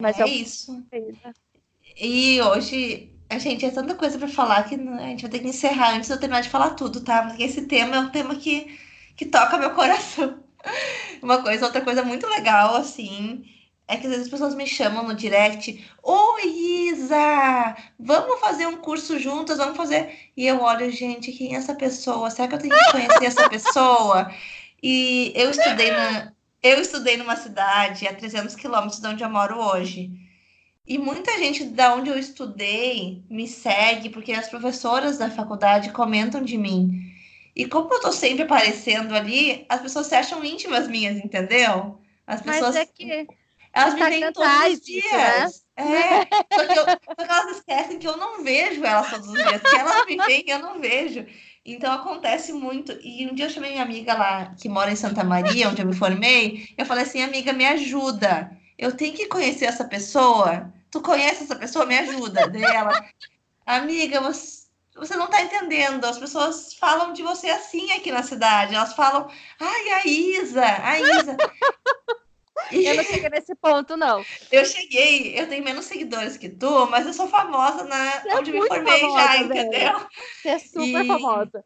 [0.00, 0.84] Mas é, é isso.
[1.96, 5.48] E hoje a gente é tanta coisa para falar que a gente vai ter que
[5.48, 7.26] encerrar antes de eu terminar de falar tudo, tá?
[7.26, 8.78] Porque esse tema é um tema que,
[9.16, 10.42] que toca meu coração.
[11.22, 13.44] Uma coisa, outra coisa muito legal, assim,
[13.88, 16.46] é que às vezes as pessoas me chamam no direct, oi
[16.90, 20.14] Isa, vamos fazer um curso juntas, vamos fazer.
[20.36, 22.30] E eu olho, gente, quem é essa pessoa?
[22.30, 24.30] Será que eu tenho que conhecer essa pessoa?
[24.82, 26.32] E eu estudei na,
[26.62, 30.10] eu estudei numa cidade a 300 quilômetros de onde eu moro hoje.
[30.86, 36.42] E muita gente da onde eu estudei me segue porque as professoras da faculdade comentam
[36.42, 37.10] de mim.
[37.56, 41.98] E como eu tô sempre aparecendo ali, as pessoas se acham íntimas minhas, entendeu?
[42.26, 42.74] As pessoas.
[42.74, 43.26] Mas é que
[43.72, 45.64] elas me veem todos os dias.
[45.76, 46.20] Né?
[46.20, 49.34] É, só que, eu, só que elas esquecem que eu não vejo elas todos os
[49.34, 49.62] dias.
[49.62, 51.24] Que elas me veem eu não vejo.
[51.64, 52.92] Então acontece muito.
[53.02, 55.86] E um dia eu chamei minha amiga lá, que mora em Santa Maria, onde eu
[55.86, 56.66] me formei.
[56.76, 58.50] Eu falei assim, amiga, me ajuda.
[58.78, 60.72] Eu tenho que conhecer essa pessoa.
[60.90, 61.84] Tu conhece essa pessoa?
[61.84, 62.48] Me ajuda.
[62.48, 62.92] dela.
[63.66, 64.66] Amiga, você,
[64.96, 66.04] você não está entendendo.
[66.06, 68.74] As pessoas falam de você assim aqui na cidade.
[68.74, 69.28] Elas falam,
[69.60, 71.36] ai, a Isa, a Isa.
[72.72, 74.24] Eu não cheguei nesse ponto, não.
[74.50, 78.36] Eu cheguei, eu tenho menos seguidores que tu, mas eu sou famosa na Você é
[78.36, 79.44] onde é me formei famosa, já, velho.
[79.46, 80.06] entendeu?
[80.42, 81.64] Você é super e, famosa.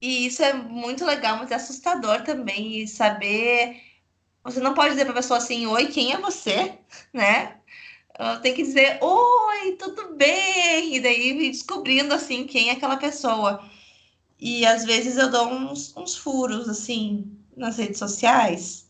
[0.00, 2.80] E isso é muito legal, mas é assustador também.
[2.80, 3.80] E saber.
[4.44, 6.76] Você não pode dizer para a pessoa assim, oi, quem é você?
[7.12, 7.56] Né?
[8.42, 10.96] Tem que dizer, oi, tudo bem?
[10.96, 13.64] E daí descobrindo assim quem é aquela pessoa.
[14.40, 18.81] E às vezes eu dou uns, uns furos assim nas redes sociais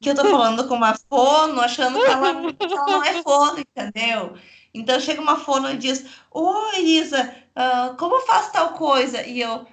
[0.00, 3.58] que eu tô falando com uma fono, achando que ela, que ela não é fono,
[3.58, 4.34] entendeu?
[4.72, 9.26] Então chega uma fono e diz: Oi, Isa, uh, como faz tal coisa?
[9.26, 9.66] E eu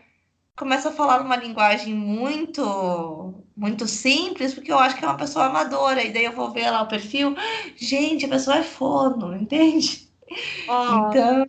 [0.56, 5.46] começo a falar uma linguagem muito muito simples, porque eu acho que é uma pessoa
[5.46, 7.36] amadora, e daí eu vou ver lá o perfil,
[7.78, 10.10] gente, a pessoa é fono, entende?
[10.68, 11.10] Oh.
[11.10, 11.48] Então,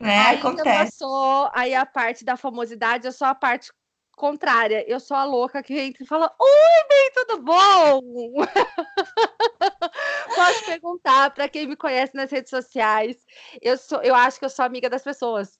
[0.00, 0.98] né, aí acontece.
[0.98, 3.70] Passou, aí a parte da famosidade é só a parte
[4.14, 8.00] contrária, eu sou a louca que entra e fala: Oi, bem, tudo bom?
[10.34, 13.16] Posso perguntar para quem me conhece nas redes sociais.
[13.60, 15.58] Eu, sou, eu acho que eu sou amiga das pessoas.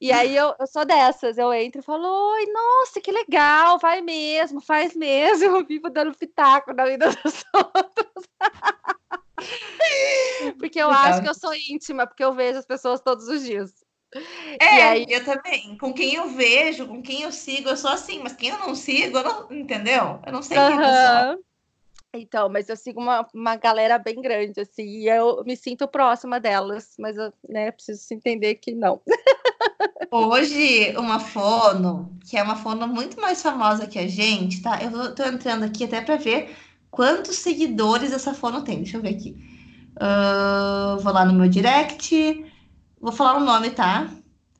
[0.00, 4.00] E aí eu, eu sou dessas, eu entro e falo, oi, nossa, que legal, vai
[4.00, 8.24] mesmo, faz mesmo, eu vivo dando pitaco na vida dos outros.
[10.58, 11.04] porque eu legal.
[11.04, 13.87] acho que eu sou íntima, porque eu vejo as pessoas todos os dias.
[14.60, 15.06] É, aí...
[15.08, 15.76] eu também.
[15.76, 18.74] Com quem eu vejo, com quem eu sigo, eu sou assim, mas quem eu não
[18.74, 20.20] sigo, eu não, entendeu?
[20.26, 20.66] Eu não sei uhum.
[20.68, 21.44] quem eu sou.
[22.14, 26.40] Então, mas eu sigo uma, uma galera bem grande, assim, e eu me sinto próxima
[26.40, 29.00] delas, mas eu né, preciso entender que não.
[30.10, 34.82] Hoje, uma fono, que é uma fono muito mais famosa que a gente, tá?
[34.82, 36.56] Eu tô entrando aqui até para ver
[36.90, 38.78] quantos seguidores essa fono tem.
[38.78, 39.36] Deixa eu ver aqui.
[39.96, 42.42] Uh, vou lá no meu direct.
[43.00, 44.08] Vou falar o nome, tá?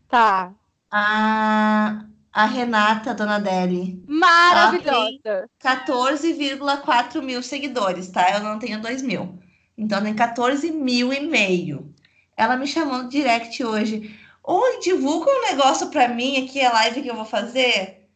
[0.09, 0.55] Tá.
[0.91, 4.03] A, a Renata Donadelli.
[4.07, 5.49] Maravilhosa!
[5.62, 8.30] 14,4 mil seguidores, tá?
[8.32, 9.39] Eu não tenho 2 mil.
[9.76, 11.95] Então tem 14 mil e meio.
[12.36, 14.18] Ela me chamou no direct hoje.
[14.43, 18.09] Oi, divulga um negócio para mim aqui, a live que eu vou fazer.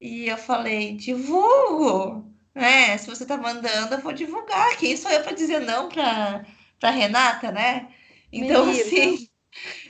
[0.00, 2.24] E eu falei, divulgo.
[2.54, 4.76] É, se você tá mandando, eu vou divulgar.
[4.76, 6.44] Quem sou eu para dizer não para
[6.80, 7.88] pra Renata, né?
[8.32, 8.84] Então, Menina.
[8.84, 9.27] assim,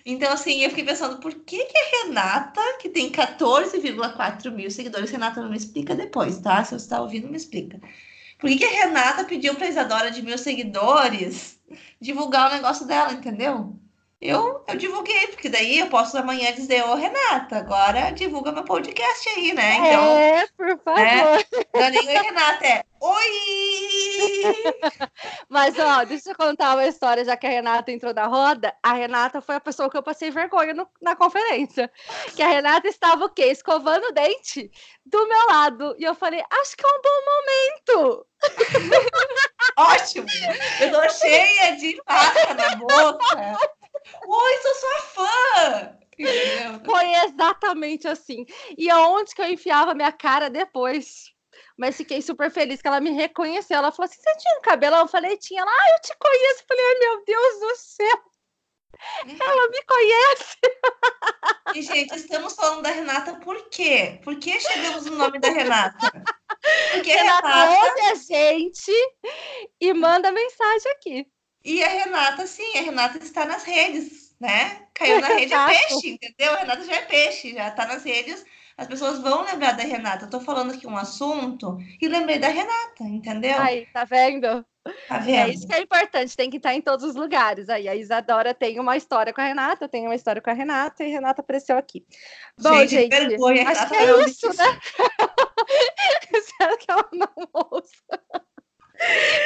[0.05, 5.11] então, assim, eu fiquei pensando, por que, que a Renata, que tem 14,4 mil seguidores,
[5.11, 6.65] Renata não me explica depois, tá?
[6.65, 7.81] Se você está ouvindo, me explica.
[8.39, 11.61] Por que, que a Renata pediu para a Isadora de mil seguidores
[12.01, 13.79] divulgar o negócio dela, entendeu?
[14.21, 19.29] Eu, eu divulguei, porque daí eu posso amanhã dizer, ô Renata, agora divulga meu podcast
[19.29, 19.77] aí, né?
[19.77, 21.01] Então, é, por favor.
[21.01, 21.45] Né?
[21.75, 23.31] Não é nem Renata, é oi!
[25.49, 28.75] Mas, ó, deixa eu contar uma história, já que a Renata entrou na roda.
[28.83, 31.91] A Renata foi a pessoa que eu passei vergonha no, na conferência.
[32.35, 33.47] Que a Renata estava o quê?
[33.47, 34.71] Escovando o dente
[35.07, 35.95] do meu lado.
[35.99, 38.27] E eu falei, acho que é um bom momento.
[39.79, 40.27] Ótimo!
[40.81, 43.59] Eu tô cheia de pasta na boca.
[44.27, 45.99] Oi, sou sua fã!
[46.85, 48.45] Foi exatamente assim.
[48.77, 51.33] E aonde que eu enfiava minha cara depois?
[51.77, 53.79] Mas fiquei super feliz que ela me reconheceu.
[53.79, 55.01] Ela falou assim: você tinha um cabelão?
[55.01, 55.63] Eu falei, tinha.
[55.63, 56.63] Ela, ah, eu te conheço.
[56.63, 58.19] Eu falei, ai, meu Deus do céu.
[59.41, 60.57] Ela me conhece.
[61.75, 64.21] E, gente, estamos falando da Renata por quê?
[64.25, 66.11] Por que chegamos no nome da Renata?
[66.93, 68.93] Porque Renata, Renata ouve a gente
[69.81, 71.27] e manda mensagem aqui.
[71.65, 74.87] E a Renata, sim, a Renata está nas redes, né?
[74.95, 76.55] Caiu na rede é peixe, entendeu?
[76.55, 78.45] A Renata já é peixe, já está nas redes.
[78.77, 80.27] As pessoas vão lembrar da Renata.
[80.27, 83.59] Eu tô falando aqui um assunto e lembrei da Renata, entendeu?
[83.59, 84.65] Aí, tá vendo?
[85.09, 85.37] Tá é vendo?
[85.37, 87.69] É isso que é importante, tem que estar em todos os lugares.
[87.69, 90.53] Aí a Isadora tem uma história com a Renata, eu tenho uma história com a
[90.53, 92.07] Renata e a Renata apareceu aqui.
[92.59, 94.81] Bom, gente, gente vergonha, acho que é isso, né?
[96.33, 98.47] Espero que ela não ouça.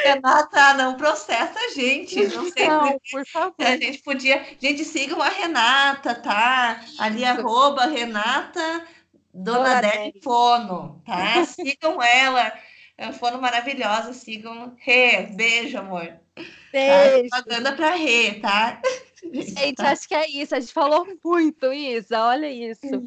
[0.03, 2.27] Renata, não processa a gente.
[2.27, 3.55] Não sei não, por favor.
[3.59, 4.43] A gente podia.
[4.59, 6.83] Gente, sigam a Renata, tá?
[6.97, 8.85] Ali, arroba Renata
[9.33, 11.45] Dona Deli Fono, tá?
[11.45, 12.53] Sigam ela.
[12.97, 14.13] É uma fono maravilhosa.
[14.13, 14.75] Sigam.
[14.77, 16.19] Rê, beijo, amor.
[16.71, 17.29] Beijo.
[17.29, 17.41] Tá?
[17.41, 18.81] Propaganda pra Rê, tá?
[19.31, 19.91] Gente, tá?
[19.91, 20.55] acho que é isso.
[20.55, 22.23] A gente falou muito, Isa.
[22.25, 23.03] Olha isso.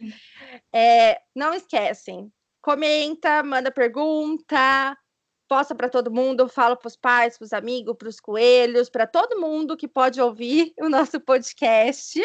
[0.73, 2.33] É, não esquecem.
[2.61, 4.97] Comenta, manda pergunta
[5.49, 9.07] posta para todo mundo, fala para os pais, para os amigos, para os coelhos, para
[9.07, 12.21] todo mundo que pode ouvir o nosso podcast.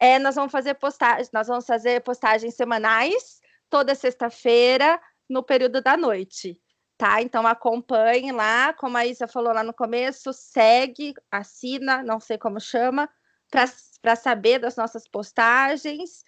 [0.00, 5.96] É, nós vamos fazer postagens, nós vamos fazer postagens semanais toda sexta-feira no período da
[5.96, 6.60] noite,
[6.96, 7.20] tá?
[7.20, 12.60] Então acompanhe lá, como a Isa falou lá no começo, segue, assina, não sei como
[12.60, 13.08] chama,
[13.50, 16.24] para saber das nossas postagens.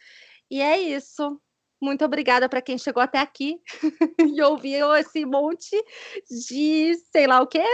[0.51, 1.41] E é isso.
[1.81, 3.59] Muito obrigada para quem chegou até aqui
[4.37, 5.77] e ouviu esse monte
[6.29, 7.65] de sei lá o quê,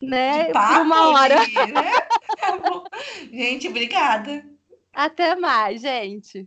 [0.00, 0.46] né?
[0.46, 1.36] De papo, uma hora.
[1.36, 1.92] Né?
[3.30, 4.44] Gente, obrigada.
[4.92, 6.46] Até mais, gente.